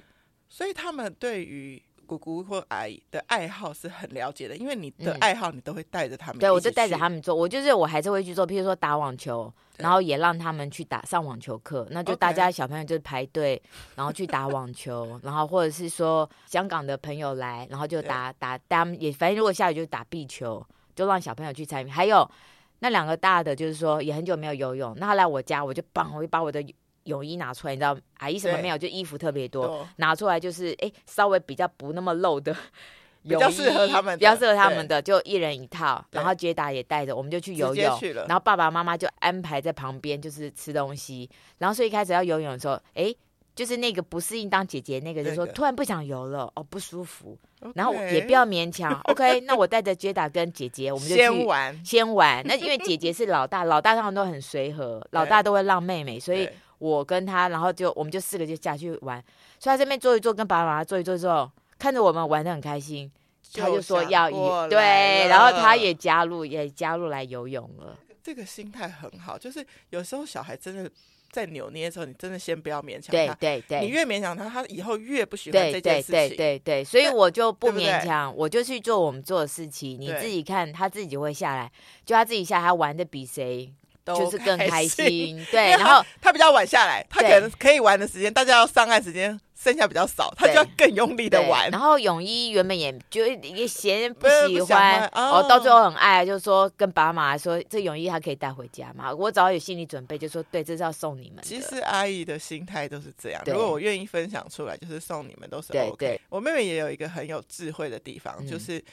[0.49, 1.83] 所以他们对于。
[2.05, 6.41] 姑姑或阿姨的爱好是很了解的，因为你的爱好你都会带着他们、嗯。
[6.41, 11.89] 对，我就带着他们做，我就是我还是会去做，譬如说打网球，然后也让他们去打上网球课。
[11.91, 13.61] 那就大家小朋友就排队，
[13.97, 20.65] 然后去打网球，然后或者是说香港的朋友来，然后就打打，他们也反正如果下雨就打壁球，
[20.95, 21.89] 就让小朋友去参与。
[21.89, 22.31] 还有
[22.79, 26.65] 那两个大的，就是说也很久没有游泳，那他来我家我就帮，我就把我的。
[27.05, 28.77] 泳衣拿出来，你知道阿姨什么没有？
[28.77, 32.55] 就衣服特别多，拿出来就是哎、欸，稍微比较不那么露的，
[33.23, 36.05] 比较适合他们，比较适合他们的，就一人一套。
[36.11, 37.99] 然后杰达也带着，我们就去游泳。
[38.27, 41.29] 然后爸爸妈妈就安排在旁边，就是吃东西。
[41.59, 43.17] 然后所以一开始要游泳的时候，哎、欸，
[43.55, 47.39] 就是那个不适应当姐姐那个，就说突然不想游了，哦，不舒服。
[47.75, 49.41] 然后也不要勉强， OK。
[49.43, 52.43] 那我带着杰达跟姐姐，我们就去先玩，先玩。
[52.47, 56.47] 那因为姐姐是老大，老大他们都很随和， 老大都会让妹妹，所以。
[56.85, 59.19] 我跟他，然后就我们就四个就下去玩，
[59.59, 63.11] 所以他这边坐一坐，跟爸爸妈妈坐一坐之后，看着我们玩的很开心，
[63.55, 64.35] 他就说要一
[64.69, 67.99] 对，然后他也加入，也加入来游泳了。
[68.23, 70.91] 这个心态很好，就是有时候小孩真的
[71.31, 76.37] 在扭捏的时候，你真的先不要勉强他，对对对，你越勉强他，他以后越不喜欢这件事情，对对。
[76.37, 81.73] 对对，所以我就不勉强，我就去做我们做的事情，你自己看，他自己就会下来，
[82.05, 83.73] 就他自己下来，他玩的比谁。
[84.05, 85.71] 就是更开心，对。
[85.71, 91.71] 然后他比较晚下来，他可能可以玩的时间，大家要上岸时间剩下比较少，他就要更用力的玩。
[91.71, 99.11] 然后泳衣原本也就也嫌不喜欢，哦，到最后很爱，就是说跟爸妈说，这泳衣他可以带回家嘛。
[99.15, 101.43] 我只要有心理准备，就说对，这是要送你们。
[101.43, 106.21] 其实阿姨的心态都是这样，如果我愿意分享出来，就是送你们都是 OK。
[106.29, 108.85] 我妹妹也有一个很有智慧的地方，就是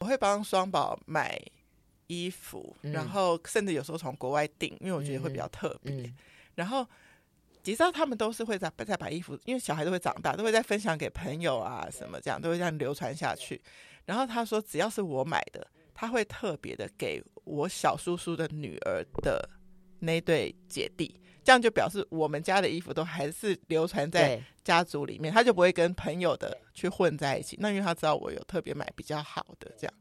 [0.00, 1.40] 我会帮双宝买。
[2.08, 6.12] 衣服，然后甚至有时候从国外订，因为我觉得会比较特别。
[6.56, 6.84] 然后，
[7.62, 13.60] 其实他们都是会再再把衣服，因为小孩都会长大，都会再分享给朋友啊什么这样，都会这样流传下去。
[14.04, 19.48] 然后他说，只要是我买的，他会特别的给我小叔叔的女儿的
[20.00, 27.56] 那对姐弟，这样就表示我们家的衣服都还是流传在家族里面，他就不会跟朋友的去混在一起。
[27.60, 29.94] 那因为他知道我有特别买比较好的这样。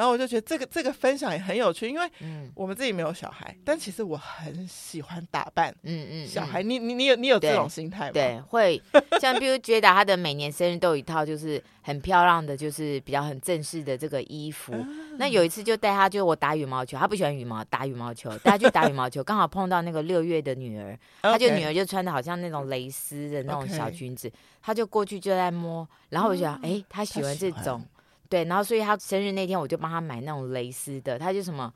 [0.00, 2.10] 然后我就觉得这个这个分享也很有趣，因为
[2.54, 8.12] 我们自己没有小孩，嗯、但其实我很喜欢打扮，嗯嗯，小孩，你你你有你有这种心态吗？
[8.14, 8.82] 对，会
[9.20, 14.72] 像比如觉得他的每年生日都有一套就是很漂亮的，就是比较很正式的这个衣服。
[14.72, 24.32] 嗯、那有一次就带他，就我打羽毛球，他不喜欢羽毛，打羽毛球，带他去打羽毛球，刚好碰到那个六月的女儿，他就女儿就穿的好像那种蕾丝的那种小裙子，
[24.62, 27.84] 他就过去就在摸，然后我就想，哎，他喜欢这种。
[28.30, 31.70] 对，然后所以他生日那天，我就帮他买那种蕾丝的，他就什么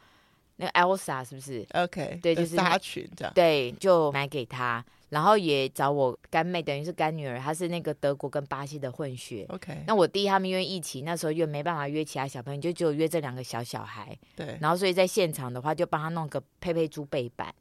[0.56, 3.34] 那个 Elsa 是不是？OK，对，就是纱裙这样。
[3.34, 9.44] 对，就买给他，然后也找我干妹，等于是干女儿，她是那个德国跟巴西的混血。
[9.48, 14.16] OK，那我弟他们因为疫情，那时候又没办法约其他小朋友，就只有约这两个小小孩。
[14.36, 17.52] 对，然后所以在现场的话，就帮他弄个佩佩猪背板。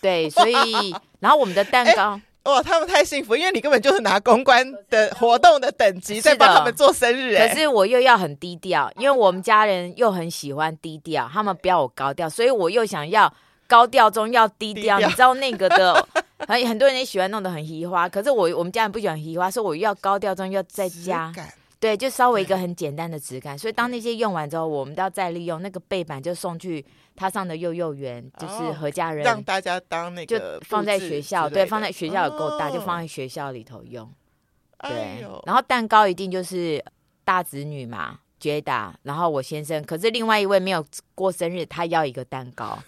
[0.00, 2.12] 对，所以然后我们的蛋糕。
[2.12, 13.32] 欸哇，他们太幸福，因为你根本就是拿公关的活动的等级在帮他们做生日，欸，可是我又要很低调，因为我们家人又很喜欢低调，他们不要我高调，所以我又想要
[13.66, 14.98] 高调中要低调。
[14.98, 16.06] 你知道那个的，
[16.48, 21.30] 很很多人也喜欢弄得很移花，可是我我们家人不喜欢移花，所以我又要高调中要再加。
[21.80, 26.84] 对，就稍微一个很简单的质感，所以当那些用完之后，我们都要再利用那个背板，就送去
[27.16, 34.06] 他上的幼幼园，就是何家人让大家当那个就放在学校，对，放在学校也够大，就放在学校里头用。
[34.82, 36.84] 对，然后蛋糕一定就是
[37.24, 42.78] 大子女嘛，Jada，然后我先生，可是另外一位没有过生日，他要一个蛋糕。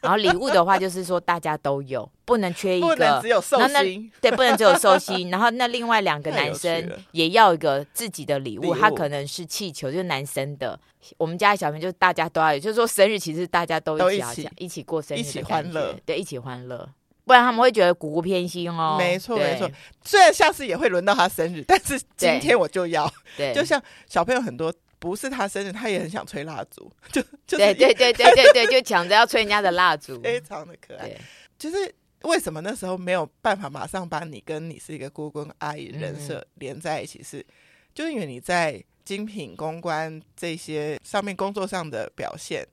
[0.00, 2.88] 然后礼物的话，就是说大家都有，不能缺一个。
[2.88, 4.10] 不能只有寿星。
[4.20, 5.30] 对，不能只有寿星。
[5.30, 10.78] 然后那另外两个男生也要一个自己的礼物，他可能是气球，就是男生的。
[11.18, 16.88] 我们家的小朋友就是大家都要有，就是说生日其实大家都一起一起过生日，一起欢乐，对，一起欢乐。
[17.26, 18.96] 不然他们会觉得姑姑偏心哦。
[18.98, 19.70] 没错没错，
[20.02, 23.12] 虽然下次也会轮到他生日，但是今天我就要。
[23.36, 24.72] 对，就像小朋友很多。
[25.00, 31.10] 不是他生日，他也很想吹蜡烛， 就就对对对对对对，就抢着要吹人家的蜡烛， 非常的可爱。
[31.58, 37.38] 就是为什么那时候没有办法马上把你跟你是一个姑姑阿姨人设连在一起是？
[37.38, 37.44] 是、嗯、
[37.92, 42.64] 就是因为你在精品公关这些上面工作上的表现，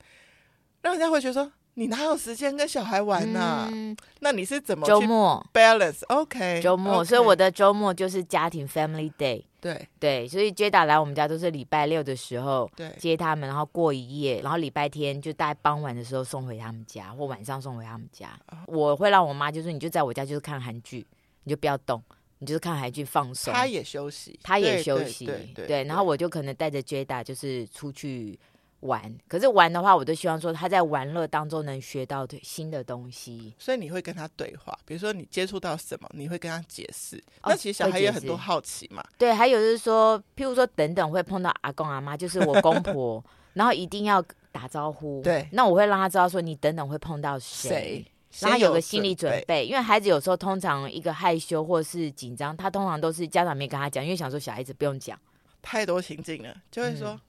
[0.83, 1.51] 让人家会觉得说。
[1.79, 3.69] 你哪有时间跟小孩玩呢、啊？
[3.71, 9.43] 嗯、那你是怎么周末 balance？OK，周末，所以我的周末就是家庭 family day。
[9.59, 18.39] 对对，所以 Jada 来我们家都是礼拜六的时候对接他们，然后过一夜，然后礼拜天就大概傍晚的时候送回他们家，或晚上送回他们家。
[18.49, 21.05] 哦、我会让我妈就说：“你就在我家就是看韩剧，
[21.43, 22.01] 你就不要动，
[22.39, 25.83] 你就是看韩剧放松。”他也休息，他也休息，对。
[25.85, 28.39] 然后我就可能带着 Jada 就是出去。
[28.81, 33.53] 玩，可是玩的话，我都希望说他在玩乐当中能学到新的东西。
[33.57, 37.21] 所以你会跟他对话，比如说你接触到什么，你会跟他解释。
[37.43, 39.03] 那其实小孩也很多好奇嘛。
[39.17, 45.21] 对，还有就是说，譬如说等等会碰到阿公阿妈，就是我公婆， 然后一定要打招呼。
[45.23, 48.05] 对，那我会让他知道说你等等会碰到谁，
[48.39, 49.65] 让他有个心理准备。
[49.65, 55.19] 因为孩子有时候通常一个害羞或是紧张，他通常都是家长没跟他讲，因为想说小孩子不用讲
[55.63, 57.09] 太多情境了，就会说。
[57.09, 57.19] 嗯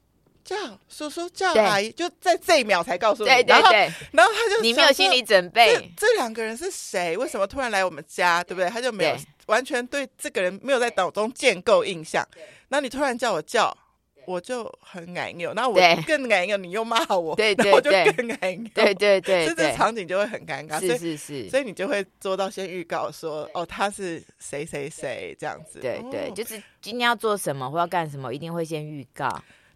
[0.49, 0.57] 叫
[0.89, 3.29] 叔叔叫阿姨，就在这一秒才告诉你。
[3.29, 7.15] 对对对，然后他就你没有心理准备，这这两个人是谁？
[7.19, 8.43] 为什么突然来我们家？
[8.43, 8.71] 对不对？
[8.71, 12.27] 他就没有完全对这个人没有在脑中建构印象。
[12.69, 13.77] 然后你突然叫我叫，
[14.25, 20.81] 我就很矮扭，然后我更矮扭，你又骂我，对对，我就更矮扭，对对对，这这场景就会很尴尬。
[20.81, 25.79] 是是是，所以你就会做到先预告说，哦，他是谁谁谁这样子。
[25.79, 29.29] 对对，就是今天要做什么或要干什么，一定会先预告。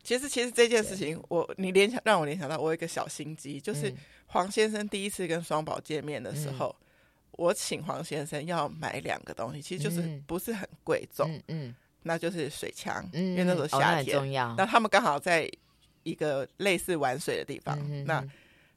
[0.02, 3.94] 其实，其实这件事情，我你联想让我联想到，我有一个小心机，就是
[4.26, 6.86] 黄先生第一次跟双宝见面的时候，嗯、
[7.32, 11.74] 我请黄先生要买两个东西，其实就是不是很贵重，嗯，嗯。
[12.02, 15.48] 那就是水枪，嗯、因为那时候夏天，那、哦、他们刚好在
[16.02, 18.26] 一个类似玩水的地方，嗯、那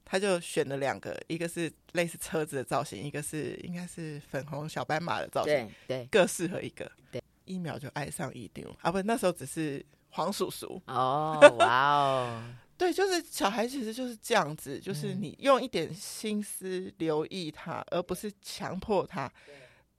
[0.06, 6.08] 他就选了两个，一个是类似车子的造型，一个是应该是粉红小斑马的造型，对，对。
[6.12, 8.72] 各适合一个，对，一秒就爱上一丢。
[8.82, 8.92] 啊！
[8.92, 9.84] 不，那时候只是。
[10.15, 10.82] 黄叔叔。
[10.88, 12.41] 哦，哇哦，
[12.78, 19.30] 对，就是小孩其实就是这样子，就是你用一点心思留意他，而不是强迫他，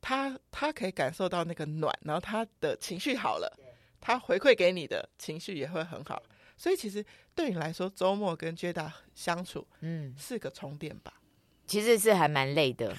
[0.00, 3.52] 他他可以感受到那个暖，然后他的情绪好了，
[4.00, 6.22] 他回馈给你的情绪也会很好，
[6.56, 11.12] 所以其实对你来说，周末跟 Jada 相处，嗯，是个充电吧，
[11.66, 12.94] 其实是还蛮累的，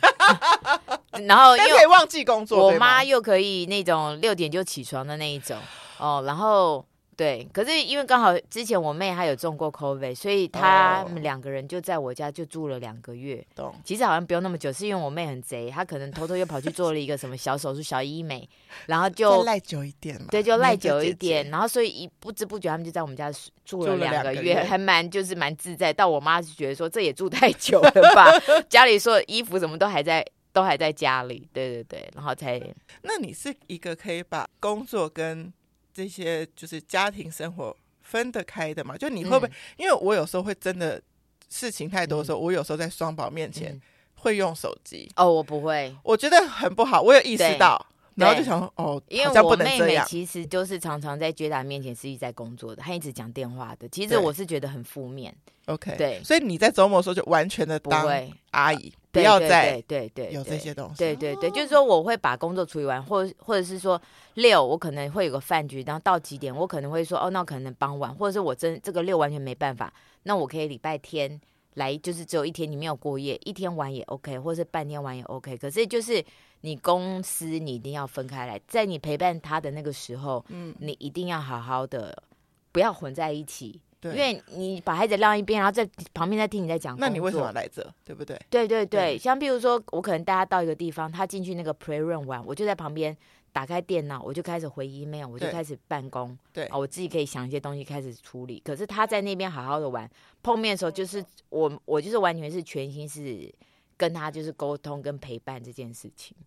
[1.26, 5.60] 然后又可以忘记工作，我妈又可以那种六点就起床的那一种。
[5.98, 6.86] 哦，然后。
[7.18, 13.44] 对，可是因为刚好之前我妹她有中过 COVID，所以她们两个人就在我家就住了两个月。
[13.56, 13.74] 懂。
[13.84, 18.48] 其实好像不用那么久，是因为我妹很贼，她可能偷偷又跑去做了一个什么小手术、小医美，
[18.86, 20.28] 然后就赖久一点嘛。
[20.30, 23.34] 对，就赖久一点，然后所以一不知不觉他们就在我们家
[23.66, 25.92] 住了两个月，还蛮就是蛮自在。
[25.92, 28.32] 到我妈是觉得说这也住太久了吧，
[28.70, 31.50] 家里所有衣服什么都还在，都还在家里。
[31.52, 32.62] 对对对，然后才。
[33.02, 35.52] 那你是一个可以把工作跟
[35.98, 38.96] 这些就是家庭生活分得开的嘛？
[38.96, 39.48] 就你会不会？
[39.48, 41.02] 嗯、因为我有时候会真的
[41.50, 43.82] 事情太多的时候，嗯、我有时候在双宝面前
[44.14, 45.12] 会用手机。
[45.16, 47.02] 哦，我不会，我觉得很不好。
[47.02, 47.84] 我有意识到，
[48.14, 53.90] 然后就想说，哦，因为我妹妹其实就是常常在 Jada 面前是一直在工作的，她一直讲电话的。
[53.90, 55.36] 其实我是觉得很负面。
[55.66, 58.08] OK，对，所以你在周末的时候就完全的当
[58.52, 58.94] 阿姨。
[59.22, 64.02] 不要再对对有这些东西，对对对，就是说我会把工作处理完，或或者是说
[64.36, 71.40] 六我可能会有个饭局，然后到几点我可能会说哦，那可能傍晚，或者是我真这个六完全没办法，那我可以礼拜天
[71.74, 75.58] 来，就是只有一天你没有过夜，一天玩也 OK，或者是半天玩也 OK。
[75.58, 76.24] 可是就是
[76.62, 82.24] 你公司你一定要分开来，在你陪伴他的那个时候，嗯，你一定要好好的，
[82.72, 83.80] 不要混在一起。
[84.00, 87.82] 对因为你把孩子晾一边，然后在旁边在听你在讲，那你为什么来这？
[88.06, 88.40] 对不对？
[88.50, 93.18] 对对对，对像比如说，我可能带他到一个地方，他进去那个 playroom 玩，我就在旁边
[93.52, 96.38] 打开电脑，我就开始回 email，我就开始办公。
[96.54, 98.62] 对啊，我自己可以想一些东西开始处理。
[98.64, 100.08] 可是他在那边好好的玩，
[100.44, 103.52] 碰面的时候就是我，我就是完全是全心是
[103.98, 106.38] 跟他就是沟通跟陪伴这件事情。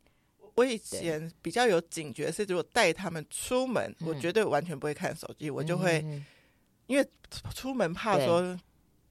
[0.54, 6.00] 我以前比较有警觉，是如果带他们出门，我绝对完全不会看手机，嗯、我就会。
[6.04, 6.24] 嗯
[6.90, 7.08] 因为
[7.54, 8.58] 出门怕说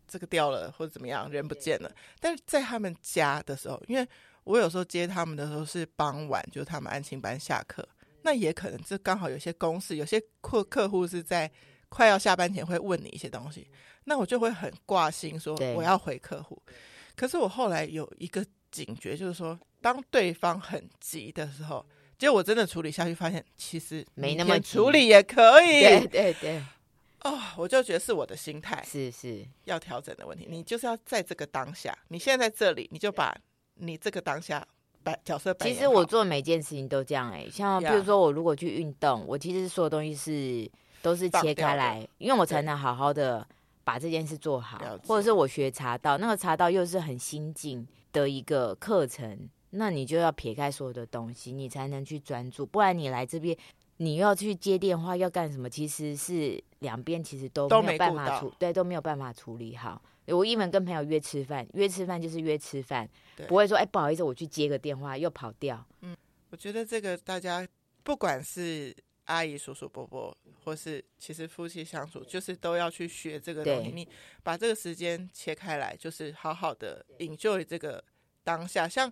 [0.06, 1.90] 这个掉了或者怎么样，人不见了。
[2.20, 4.06] 但是在他们家的时候，因为
[4.44, 7.88] 我有时候接他们的时候是傍晚，就是他们安亲班下课，
[8.24, 11.50] 那也可能这刚好有些公事，有些客客户是在
[11.88, 13.66] 快要下班前会问你一些东西，
[14.04, 16.62] 那我就会很挂心说我要回客户。
[17.16, 21.86] 可是我后来有一个警觉，就是说当对方很急的时候，
[22.18, 25.80] 结果我真的处理下去，发现其实没那么处理也可以。
[25.82, 26.62] 对对对。
[27.24, 30.48] 哦，我就觉得是我的心态是是要调整的问题。
[30.50, 33.36] 你就是要在这个当下，你现在在这里，你就把
[33.76, 34.66] 你这个当下
[35.04, 35.68] 摆角色摆。
[35.68, 43.46] 其实我做每件事情都这样哎、欸，像比如说我如果去运动，我其实所有东西是都是切开来，因为我才能好好的
[43.84, 49.50] 把这件事做好，或者是我学茶道，那个茶道又是很新进的一个课程。
[49.72, 52.66] 那你就要撇开所有的东西，你才能去专注。
[52.66, 53.56] 不然你来这边，
[54.02, 55.70] 你要去接电话，要干什么？
[55.70, 60.02] 其实是两边其实都没有办法处，对，都没有办法处理好。
[60.28, 63.08] 我一门跟朋友约吃饭，约吃饭就是约吃饭，
[63.48, 65.86] 不会说哎，不好意思，我去接个电话又跑掉。
[66.00, 66.16] 嗯，
[66.50, 67.68] 我觉得这个大家
[68.04, 68.96] 不管是
[69.26, 73.92] 阿姨、叔叔、伯伯，或是其实夫妻相处，就是都要去学这个东西。
[73.92, 74.08] 你
[74.44, 78.02] 把这个时间切开来，就是好好的 enjoy 这个
[78.44, 79.12] 当下，像。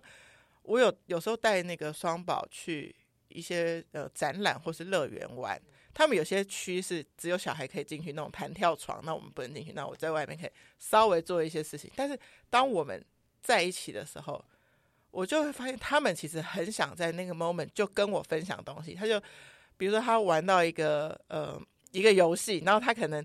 [0.62, 2.94] 我有有时候带那个双宝去
[3.28, 5.60] 一些呃展览或是乐园玩，
[5.94, 9.72] 他们有些区是只有小孩可以进去那种弹跳床，那我们不能进去。
[9.72, 11.90] 那我在外面可以稍微做一些事情。
[11.94, 12.18] 但是
[12.50, 13.04] 当我们
[13.40, 14.44] 在一起的时候，
[15.10, 18.94] 我就会发现他们其实很想在那个 moment 就跟我分享东西。
[18.94, 19.20] 他就
[19.76, 21.60] 比如说他玩到一个呃
[21.92, 23.24] 一个游戏，然后他可能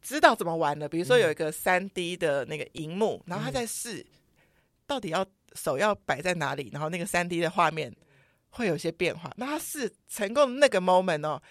[0.00, 0.88] 知道怎么玩了。
[0.88, 4.06] 比如说有一个三 D 的那个荧幕，然后他在试
[4.86, 5.26] 到底要。
[5.54, 7.94] 手要摆在哪里，然后那个三 D 的画面
[8.52, 9.30] 会有些变化。
[9.36, 11.42] 那他是成功的那个 moment 哦。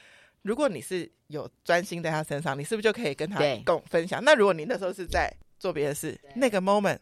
[0.43, 4.23] 如果你是有专心在他身上，你是不是就可以跟他共分享？
[4.23, 6.97] 那如果你那时候是在做别的事，那个 moment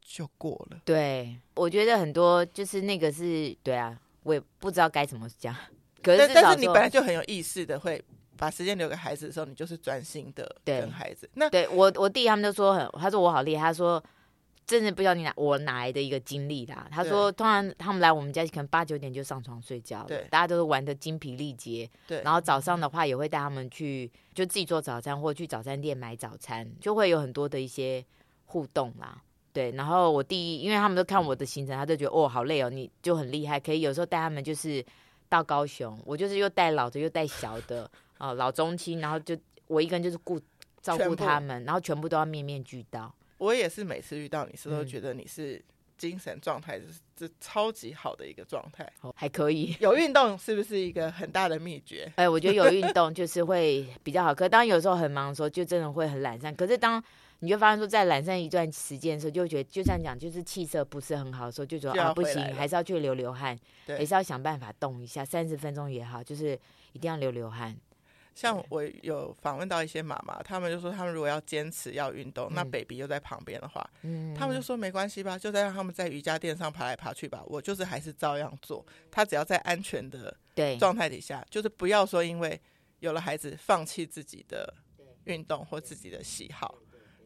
[0.00, 0.80] 就过了。
[0.86, 5.54] 对，我觉得很多就是那个是对啊，我也不知道该怎么讲。
[6.02, 8.02] 可是但是你本来就很有意识的会
[8.38, 11.28] 把时间留给孩子的时候，你就是专心的跟孩子。
[11.34, 14.02] 那对我我弟他们就说很，他说我好厉害，他说。
[14.68, 16.86] 真的不知道你哪我哪来的一个经历啦。
[16.90, 21.88] 他说，通常他们来我们家可能八九点就上床睡觉了，对，大家都是玩得精疲力竭。
[22.06, 28.04] 对，然后早上的话也会带他们去，就自己做早餐或去早餐店买早餐，就会有很多的一些
[28.44, 29.22] 互动啦。
[29.54, 34.84] 对，然后我第一，因为他们都看我的行程，他就觉得哦好累哦，你就很厉害，可以有时候带他们就是
[35.30, 39.34] 到高雄，我就是又带老的又带小的 啊、呃，老中青，然后就
[39.66, 40.38] 我一个人就是顾
[40.82, 43.10] 照顾他们，然后全部都要面面俱到。
[43.38, 45.60] 我也是每次遇到你是都觉得你是
[45.96, 46.86] 精神状态是
[47.16, 52.10] 这超级好的一个状态，还可以有运动是不是一个很大的秘诀？
[52.14, 54.34] 哎，我觉得有运动就是会比较好。
[54.34, 56.54] 可当有时候很忙的时候，就真的会很懒散。
[56.54, 57.02] 可是当
[57.40, 66.58] 你就发现说在懒散一段时间的时候，就觉得就像讲就是气色不是很好的时候，就觉得啊不行，还是要去流流汗，也是要想办法动一下，三十分钟也好，就是
[66.92, 67.76] 一定要流流汗。
[68.38, 80.32] 像我有访问到一些妈妈，他们就说，他们如果要坚持要运动，嗯、那 baby 又在旁边的话，嗯，他们就说没关系吧，就再让他们在瑜伽垫上爬来爬去吧，我就是还是照样做，他只要在安全的
[80.78, 82.60] 状态底下，就是不要说因为
[83.00, 84.72] 有了孩子放弃自己的
[85.24, 86.78] 运动或自己的喜好，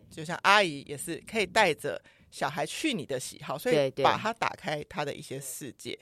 [0.08, 5.98] 就像阿姨也是可以带着小孩去你的喜好，所以把他打开他的一些世界。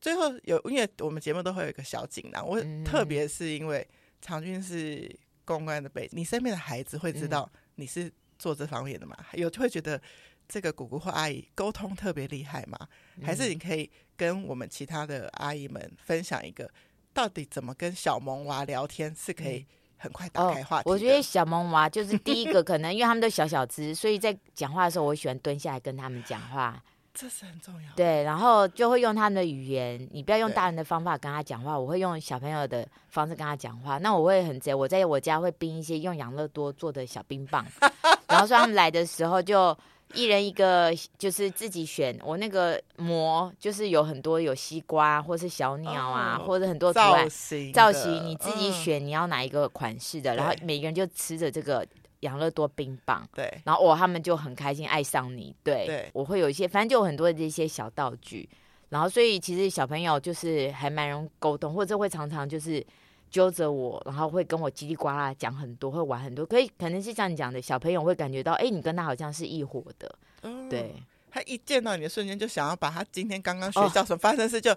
[0.00, 3.86] 最后有，因为我们节目都会有一个小锦囊，我特别是因为。
[4.24, 5.14] 长俊是
[5.44, 9.14] 公关的背景，你身边的孩子会知道你是做这方面的吗？
[9.34, 10.00] 嗯、有会觉得
[10.48, 12.78] 这个姑姑或阿姨沟通特别厉害吗？
[13.16, 16.66] 嗯、还是你可以跟我们其他的阿姨们分享一个，
[17.12, 19.66] 到底怎么跟小萌娃聊天是可以
[19.98, 20.92] 很快打开话题、哦？
[20.92, 26.82] 我觉得小萌娃就是第一个，可能因为他们都小小只，所以在讲话的时候，我喜欢蹲下来跟他们讲话。
[27.14, 27.88] 这是很重要。
[27.94, 33.98] 对，然后就会用他们的语言，你不要用大人的方法跟他讲话，我会用小朋友的方式跟他讲话。
[33.98, 37.64] 那我会很贼，我在我家会冰一些用养乐多做的小冰棒，
[38.26, 39.76] 然后说他们来的时候就
[40.12, 42.18] 一人一个，就是自己选。
[42.24, 51.86] 我那个膜就是有很多有西瓜，或是小鸟啊，哦、或者很多图案造型，造型你自己选，你要哪一个款式的，嗯、然后每个人就吃着这个。
[52.24, 56.10] 养乐多冰棒，对，然后我他们就很开心，爱上你，对，对。
[56.14, 58.48] 我会有一些，反正就有很多的这些小道具，
[58.88, 62.84] 然后所以其实小朋友就是还蛮容易沟通，或者会常常就是
[63.30, 70.94] 揪着我，然后会跟我叽里呱啦讲很多，会玩很多，可以可能是像你讲的，小朋友会感觉到，哎，你跟他好像是一伙的，嗯、对，
[71.30, 74.74] 他一见到你的瞬间就想要把他今天刚刚学校所发生的事就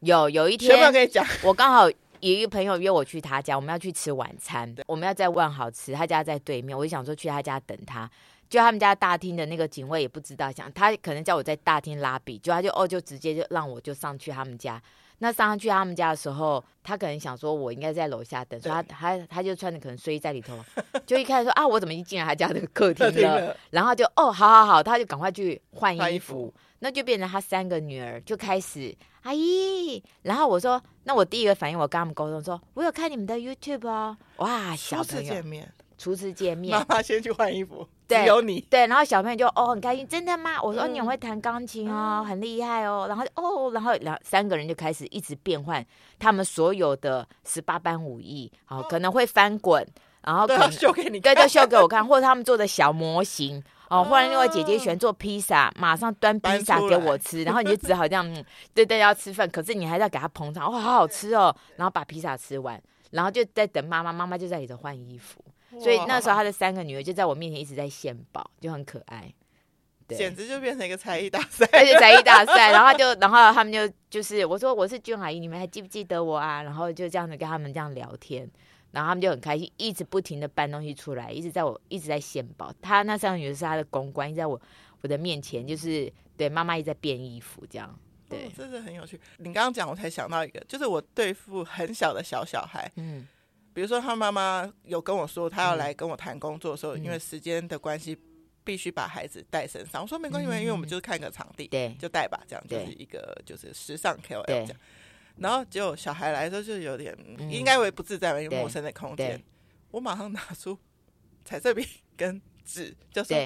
[0.00, 1.88] 有有一天，要跟你讲，我刚好。
[2.32, 4.74] 有一个朋友约我去他家，我们要去吃晚餐。
[4.86, 6.76] 我们要在万豪吃，他家在对面。
[6.76, 8.10] 我就想说去他家等他，
[8.48, 14.80] 就他们家大厅的那个警卫也不知道，想他可能叫我在大厅拉比，就他就哦就直接就让我就上去他们家。
[15.24, 20.62] 那上上去他们家的时候，他可能想说，我应该在楼下等，所以他他他就穿着可能睡衣在里头，
[21.06, 23.40] 就一开始说啊，我怎么一进来他家的客厅了？
[23.40, 35.34] 了然后就哦，好好好，他就赶快去换衣服，那就变成他三个女儿就开始阿姨，然后我说，那我第一个反应，我跟他们沟通说，我有看你们的 YouTube 哦，哇，小朋友。
[35.96, 38.60] 初次见面，妈妈先去换衣服，对，只有你。
[38.62, 40.60] 对，然后小朋友就哦很开心，真的吗？
[40.62, 45.84] 我说、嗯哦、你很会弹钢琴哦，嗯、很厉害哦，然后哦，然后两三个人就开始一直变换
[46.18, 49.86] 他们所有的十八般武艺，好、哦、可能会翻滚，
[50.22, 62.80] 然后可能秀给你，对，就秀给我看，或者他们做的小模型哦，忽然另外姐姐喜欢做披萨，马上端披萨给我吃，然后你就只好这样， 嗯、对对，要吃饭，可是你还是要给他捧场，哇，好好吃哦，然后把披萨吃完，
[63.10, 65.44] 然后就在等妈妈，妈妈就在里头换衣服。
[65.80, 69.32] 所以那时候他的三个女儿就在我面前一直在献宝，就很可爱，
[70.06, 76.62] 对，简直就变成一个才艺大赛，而且才艺大赛， 然后就，然后他们就就是我说我是君阿姨，你们还记不记得我啊？
[76.62, 78.48] 然后就这样子跟他们这样聊天，
[78.92, 82.72] 然后他们就很开心，一直不停的搬东西出来，一直在我一直在献宝。
[82.82, 84.60] 他那三个女儿是他的公关，在我
[85.00, 87.98] 我的面前，就是对妈妈一直在变衣服这样，
[88.28, 89.20] 对，真的很有趣。
[89.38, 93.26] 你刚刚讲，我才想到一个，就是我对付很小的小小孩，嗯。
[93.74, 98.16] 比如说，他妈妈有跟我说，他要来跟我谈工作的时候，嗯、因为时间的关系，
[98.62, 100.00] 必须把孩子带身上。
[100.00, 104.76] 我说没关系，嗯、因为我们就是看个场地，对，就带吧，这样就是一个就是时尚 KOL 这样。
[105.36, 109.42] 然后结果小孩来的时候就有点，嗯、应该会不自在吧，因为陌生的空间。
[109.90, 110.78] 我马上拿出
[111.44, 111.84] 彩色笔
[112.16, 113.36] 跟纸，就说：“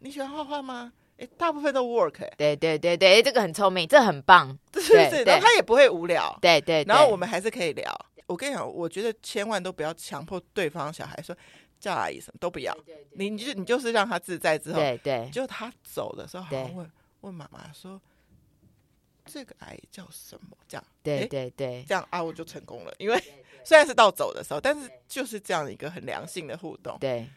[0.00, 8.06] 你喜欢画画吗？”哎，大部分都 work，哎，对对对对，这个很聪明，这很棒，对对对，然后他也不会无聊，对对，然后我们还是可以聊。
[8.30, 11.36] 我跟你讲，我觉得千万都不要强迫对方小孩说
[11.80, 16.90] 叫阿姨什么都不要，对对对对，你就你就是让他自在之后，对对，就他走的时候，好好问
[17.22, 18.00] 问妈妈说
[19.24, 20.56] 这个阿姨叫什么？
[20.68, 23.20] 这样，对对对，这样啊，我就成功了，因为
[23.64, 27.28] 虽然是到走的时候，但是就是这样一个很良性的互动，对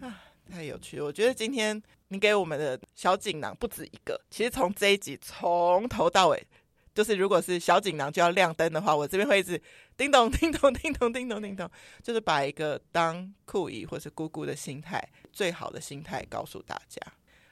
[0.00, 0.22] 啊，
[0.52, 1.06] 太有趣了。
[1.06, 6.46] 我觉得今天你给我们的小锦囊不止一个，其实从这一集从头到尾。
[6.94, 9.60] 就是如果是小锦囊就要亮灯的话，我这边会一直
[9.96, 11.68] 叮咚 叮咚叮咚叮咚叮咚，
[12.02, 17.00] 就是把一个当酷姨或是姑姑的心态，最好的心态告诉大家。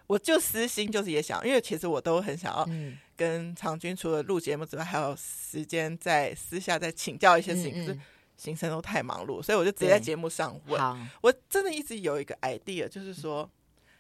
[0.07, 2.69] 我就私心就是也想，因为其实我都很想要
[3.17, 7.99] 跟长君除了录节目之外，还有时间在私下再请教一些事情，可是
[8.37, 10.81] 行程都太忙碌，所以我就直接在节目上问。
[11.21, 13.51] 我真的一直有一个 idea，就是说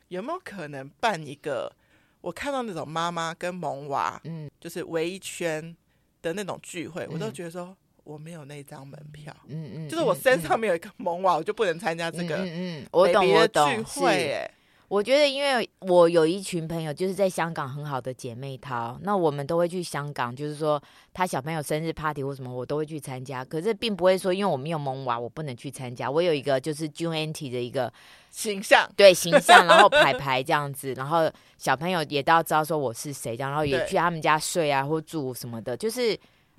[0.09, 1.75] 有没有可能办一个。
[2.23, 5.77] 我看到那种妈妈跟萌娃，嗯，就是围一圈
[6.23, 14.33] 的那种聚会，嗯、我都觉得说我没有那张门票，嗯嗯，嗯就是我身上没有一个萌娃，嗯、我就不能参加这个嗯嗯，我懂我懂聚会。
[14.33, 14.51] 哎，
[14.93, 20.79] 我觉得因为我有一群朋友就是在香港很好的姐妹淘，那我们都会去香港，就是说
[21.15, 23.43] 他小朋友生日 party 或什么，我都会去参加。
[23.43, 26.11] 可是并不会说因为我没有萌娃，我不能去参加。
[26.11, 27.91] 我有一个就是 Auntie 的一个。
[28.31, 36.15] 形象对形象，然后排排这样子，然后小朋友也都要知道说我是谁，然后也去他们家睡啊或住什么的，就是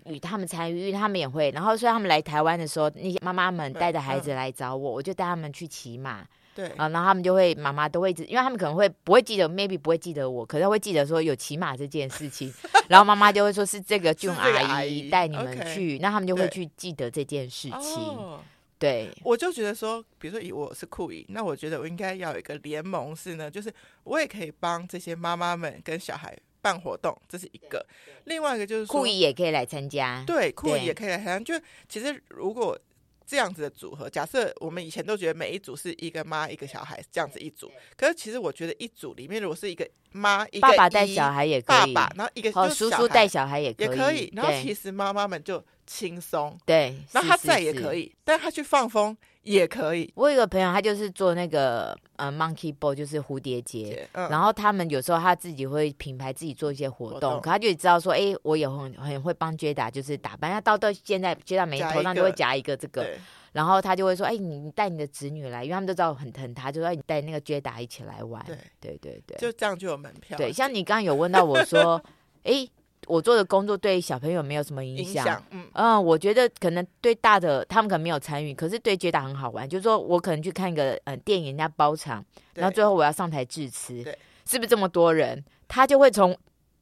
[0.06, 1.52] 与他们参与，因为他们也会。
[1.52, 6.26] 然后所以他们来台湾的时候，那些妈妈们带着孩子来找我，我就带他们去骑马。
[6.56, 12.54] 对啊，然后他们就会妈妈都会一直，因为他们可能会不会记得，maybe 不会记得我，可是会记得说有骑马这件事情。
[12.90, 18.40] 然后妈妈就会说是这个俊阿姨带你们去，那他们就会去记得这件事情。
[18.78, 23.74] 对，我就觉得说，比如说以我是酷姨，那我觉得我应该要有一个联盟是呢，就是
[24.04, 27.86] 我也可以帮这些妈妈们跟小孩办活动，这是一个。
[28.26, 31.58] 另外一个就是酷姨也可以来参加，对，酷姨也可以来参加。
[31.58, 32.78] 就其实如果
[33.26, 44.34] 这样子的组合，假设我们以前都觉得每一组是一个妈一个小孩这样子一组，可是其实我觉得一组里面如果是一个妈，一个爸爸带小孩也可以，爸爸，然后一个叔叔带小孩也可以，也可以。
[44.36, 45.64] 然后其实妈妈们就。
[45.86, 50.12] 轻松，对，那他在也可以，是是是，但他去放风也可以。
[50.16, 57.42] 我有一个朋友，他就是做那个呃 Monkey Ball，就是蝴蝶结，嗯、然后他们有时候他自己会品牌自己做一些活动，活动。
[57.42, 63.06] 可他就知道说，哎、欸，我也很很会帮 Jada 就是打扮，他到到现在 Jada 每头上都会夹一个这个，
[63.52, 68.58] 然后他就会说，哎、欸，你带你的侄女来，因为他们都知道我很疼他，就说你带那个 Jada 一起来玩，对。
[68.80, 70.38] 对对对，就这样就有门票。
[70.38, 72.02] 对，像你刚刚有问到我说，
[72.44, 72.72] 哎、欸。
[73.08, 79.68] 我做的工作对小朋友没有什么影响，嗯，嗯，我觉得可能对大的他们可能没有参与，可是对 Jada 很好玩。
[79.68, 82.24] 就是说我可能去看一个呃电影，人家包场，
[82.54, 85.44] 然后最后我要上台致辞，对是不是这么多人？
[85.68, 86.36] 他就会从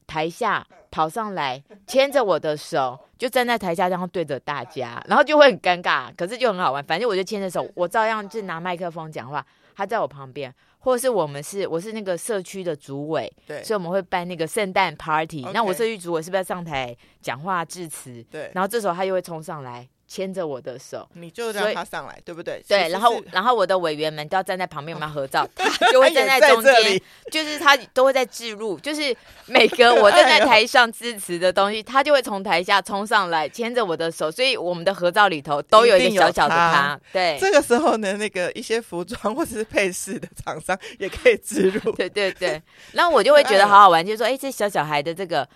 [0.07, 6.83] 台下跑上来，牵着我的手，就站在台下，然后对着大家，然后就会很尴尬，可是就很好玩。
[6.83, 9.45] 反正我就牵着手，我照样就拿麦克风讲话。
[9.73, 18.23] 他在我旁边，或者是我们是我是那个社区的主委，对，所以我们会办那个圣诞 party，那我社区主委是不是要上台讲话致辞？
[18.29, 19.87] 对，然后这时候他又会冲上来。
[20.11, 22.61] 牵着我的手，你就让他上来，对不对？
[22.67, 27.01] 对，然后然后我的委员们都要站在旁边，我们要合照，他 就会站在中间，
[27.31, 36.99] 就是他都会在置入，就是每个我站在台上支持的东西，他就会从台下冲上来牵着我的手，所以我们的合照里头都有一个小小的他。
[37.13, 42.61] 对，这个时候呢，那个一些服装或者是配饰的厂商也可以置入， 对对对。
[42.91, 45.47] 然后我就会觉得 好好玩，就是说，哎，这小小孩的这个。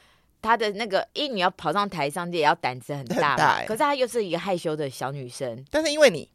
[0.46, 5.66] 他的那个，因为你要跑上台上，也要胆子很大，很大欸、可是她又是一个害羞的小女生。
[5.72, 6.30] 但是因为你，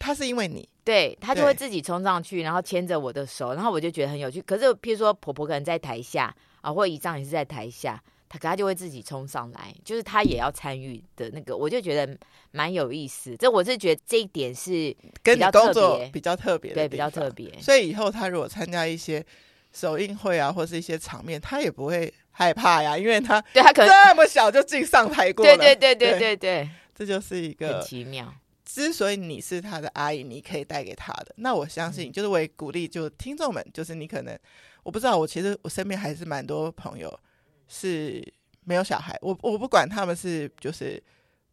[0.00, 4.42] 她是因为你，对，她就会自己冲上去，然后牵着我的手，然后我就觉得很有趣。
[4.42, 12.18] 可是，譬如说婆婆可能在台下啊，或姨丈也是在台下，她可她就会自己冲上来，就是她也要参与的那个，我就觉得
[12.50, 13.36] 蛮有意思。
[13.36, 17.52] 这我是觉得这一点是比较特别，跟你工作比较特别，对，比较特别。
[17.60, 19.24] 所以以后她如果参加一些
[19.72, 22.12] 首映会啊，或是一些场面，他也不会。
[22.34, 25.54] 害怕呀，因为他对他可能这么小就进上台过了。
[25.54, 28.34] 对对对对对对，这就是一个很奇妙。
[28.64, 34.36] 之所以你是他的阿姨，你可以带给他的，那我相信，就是我也鼓励，就听众们，就是你可能
[34.82, 37.20] 我不知道，我其实我身边还是蛮多朋友
[37.68, 38.26] 是
[38.64, 41.00] 没有小孩，我我不管他们是就是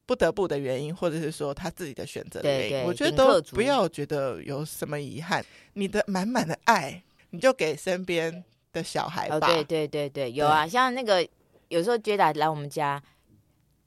[0.06, 8.44] 不得不的原因，或者是说他自己的选择的原因，对对，我觉得都不要觉得有什么遗憾，你的满满的爱，你就给身边。
[8.72, 11.28] 的小孩吧，哦，对对对对，有啊，像那个
[11.70, 13.02] 有时候杰达来我们家，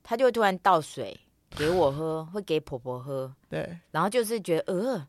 [0.03, 1.17] 他就会突然倒水
[1.51, 5.07] 给我喝， 会给婆婆喝，对，然后就是觉得呃，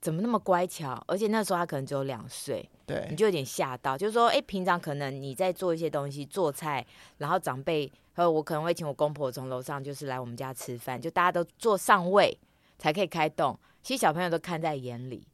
[0.00, 6.86] 怎么那么乖巧，而且那时候他可能只有两岁，对，你就有点吓到，就是说，哎，平常可能你在做一些东西，做菜，
[7.18, 12.38] 然后长辈和我可能会请我公婆从楼上就是来我们家吃饭，就大家都坐上位
[12.78, 15.26] 才可以开动，其实小朋友都看在眼里。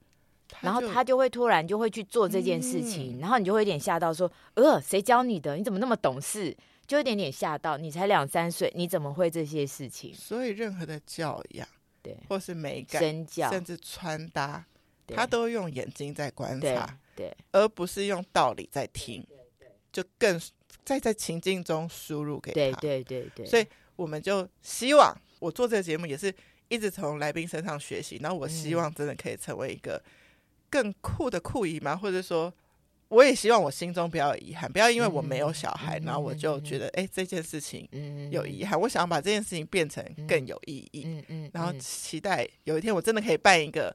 [0.61, 5.57] 然后他就会突然就会去做这件事情，嗯、然后你就会有点吓到，说：“呃，谁教你的？
[5.57, 7.79] 你怎么那么懂事？”就有点点吓到。
[7.79, 10.13] 你才两三岁，你怎么会这些事情？
[10.15, 11.67] 所以任何的教养，
[12.03, 14.63] 对，或是美感、身教，甚至穿搭，
[15.07, 19.25] 他都用眼睛在观察，对，对而不是用道理在听，
[19.91, 20.39] 就更
[20.85, 22.79] 在在情境中输入给他。
[22.81, 23.47] 对对对对。
[23.47, 23.65] 所以
[23.97, 26.35] 我们就希望我做这个节目也是
[26.69, 30.03] 一直从来宾身上学习，然后我希望真的可以成为一个。
[30.73, 31.95] 更酷的酷姨吗？
[31.95, 32.51] 或者说，
[33.09, 37.87] 我也希望我心中不要有遗憾，不要因为我没有小孩，嗯、然后我就觉得，哎、嗯欸，这件事情
[38.31, 38.79] 有遗憾。
[38.79, 43.95] 嗯、我想要把这件事情变成更有意义，嗯嗯，嗯然后期待有一天我真的可以办一个，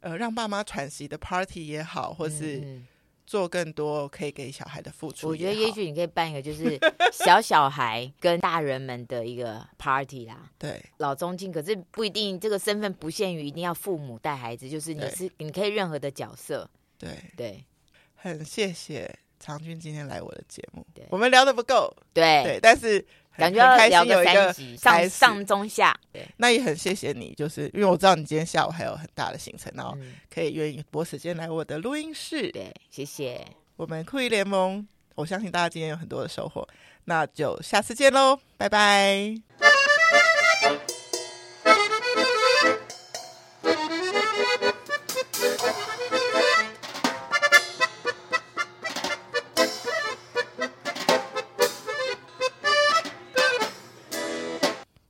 [0.00, 2.82] 呃，让爸妈喘息的 party 也好，或是。
[3.30, 5.28] 做更多可以给小孩的付出。
[5.28, 6.76] 我觉得也许你可以办一个，就是
[7.12, 10.50] 小小孩 跟大人们的一个 party 啦。
[10.58, 16.68] 对，老中青，可是不一定这个身份不限于一定要父母带孩子，就是你是你可以任何的角色。
[16.98, 17.64] 对对，
[18.16, 20.84] 很谢谢长君今天来我的节目。
[20.92, 21.96] 对，我们聊的不够。
[22.12, 23.06] 对对，但是。
[23.36, 23.58] 感觉
[23.88, 25.98] 要聊个三集，上上中下。
[26.12, 29.96] 对，那也很谢谢你，就是因为我知道你今天下午还有很大的行程，然后
[30.32, 32.50] 可以愿意拨时间来我的录音室。
[32.52, 33.46] 对，谢谢。
[33.76, 36.66] 我们酷艺联盟，我相信大家今天有很多的收获，
[37.04, 39.34] 那就下次见喽，拜拜。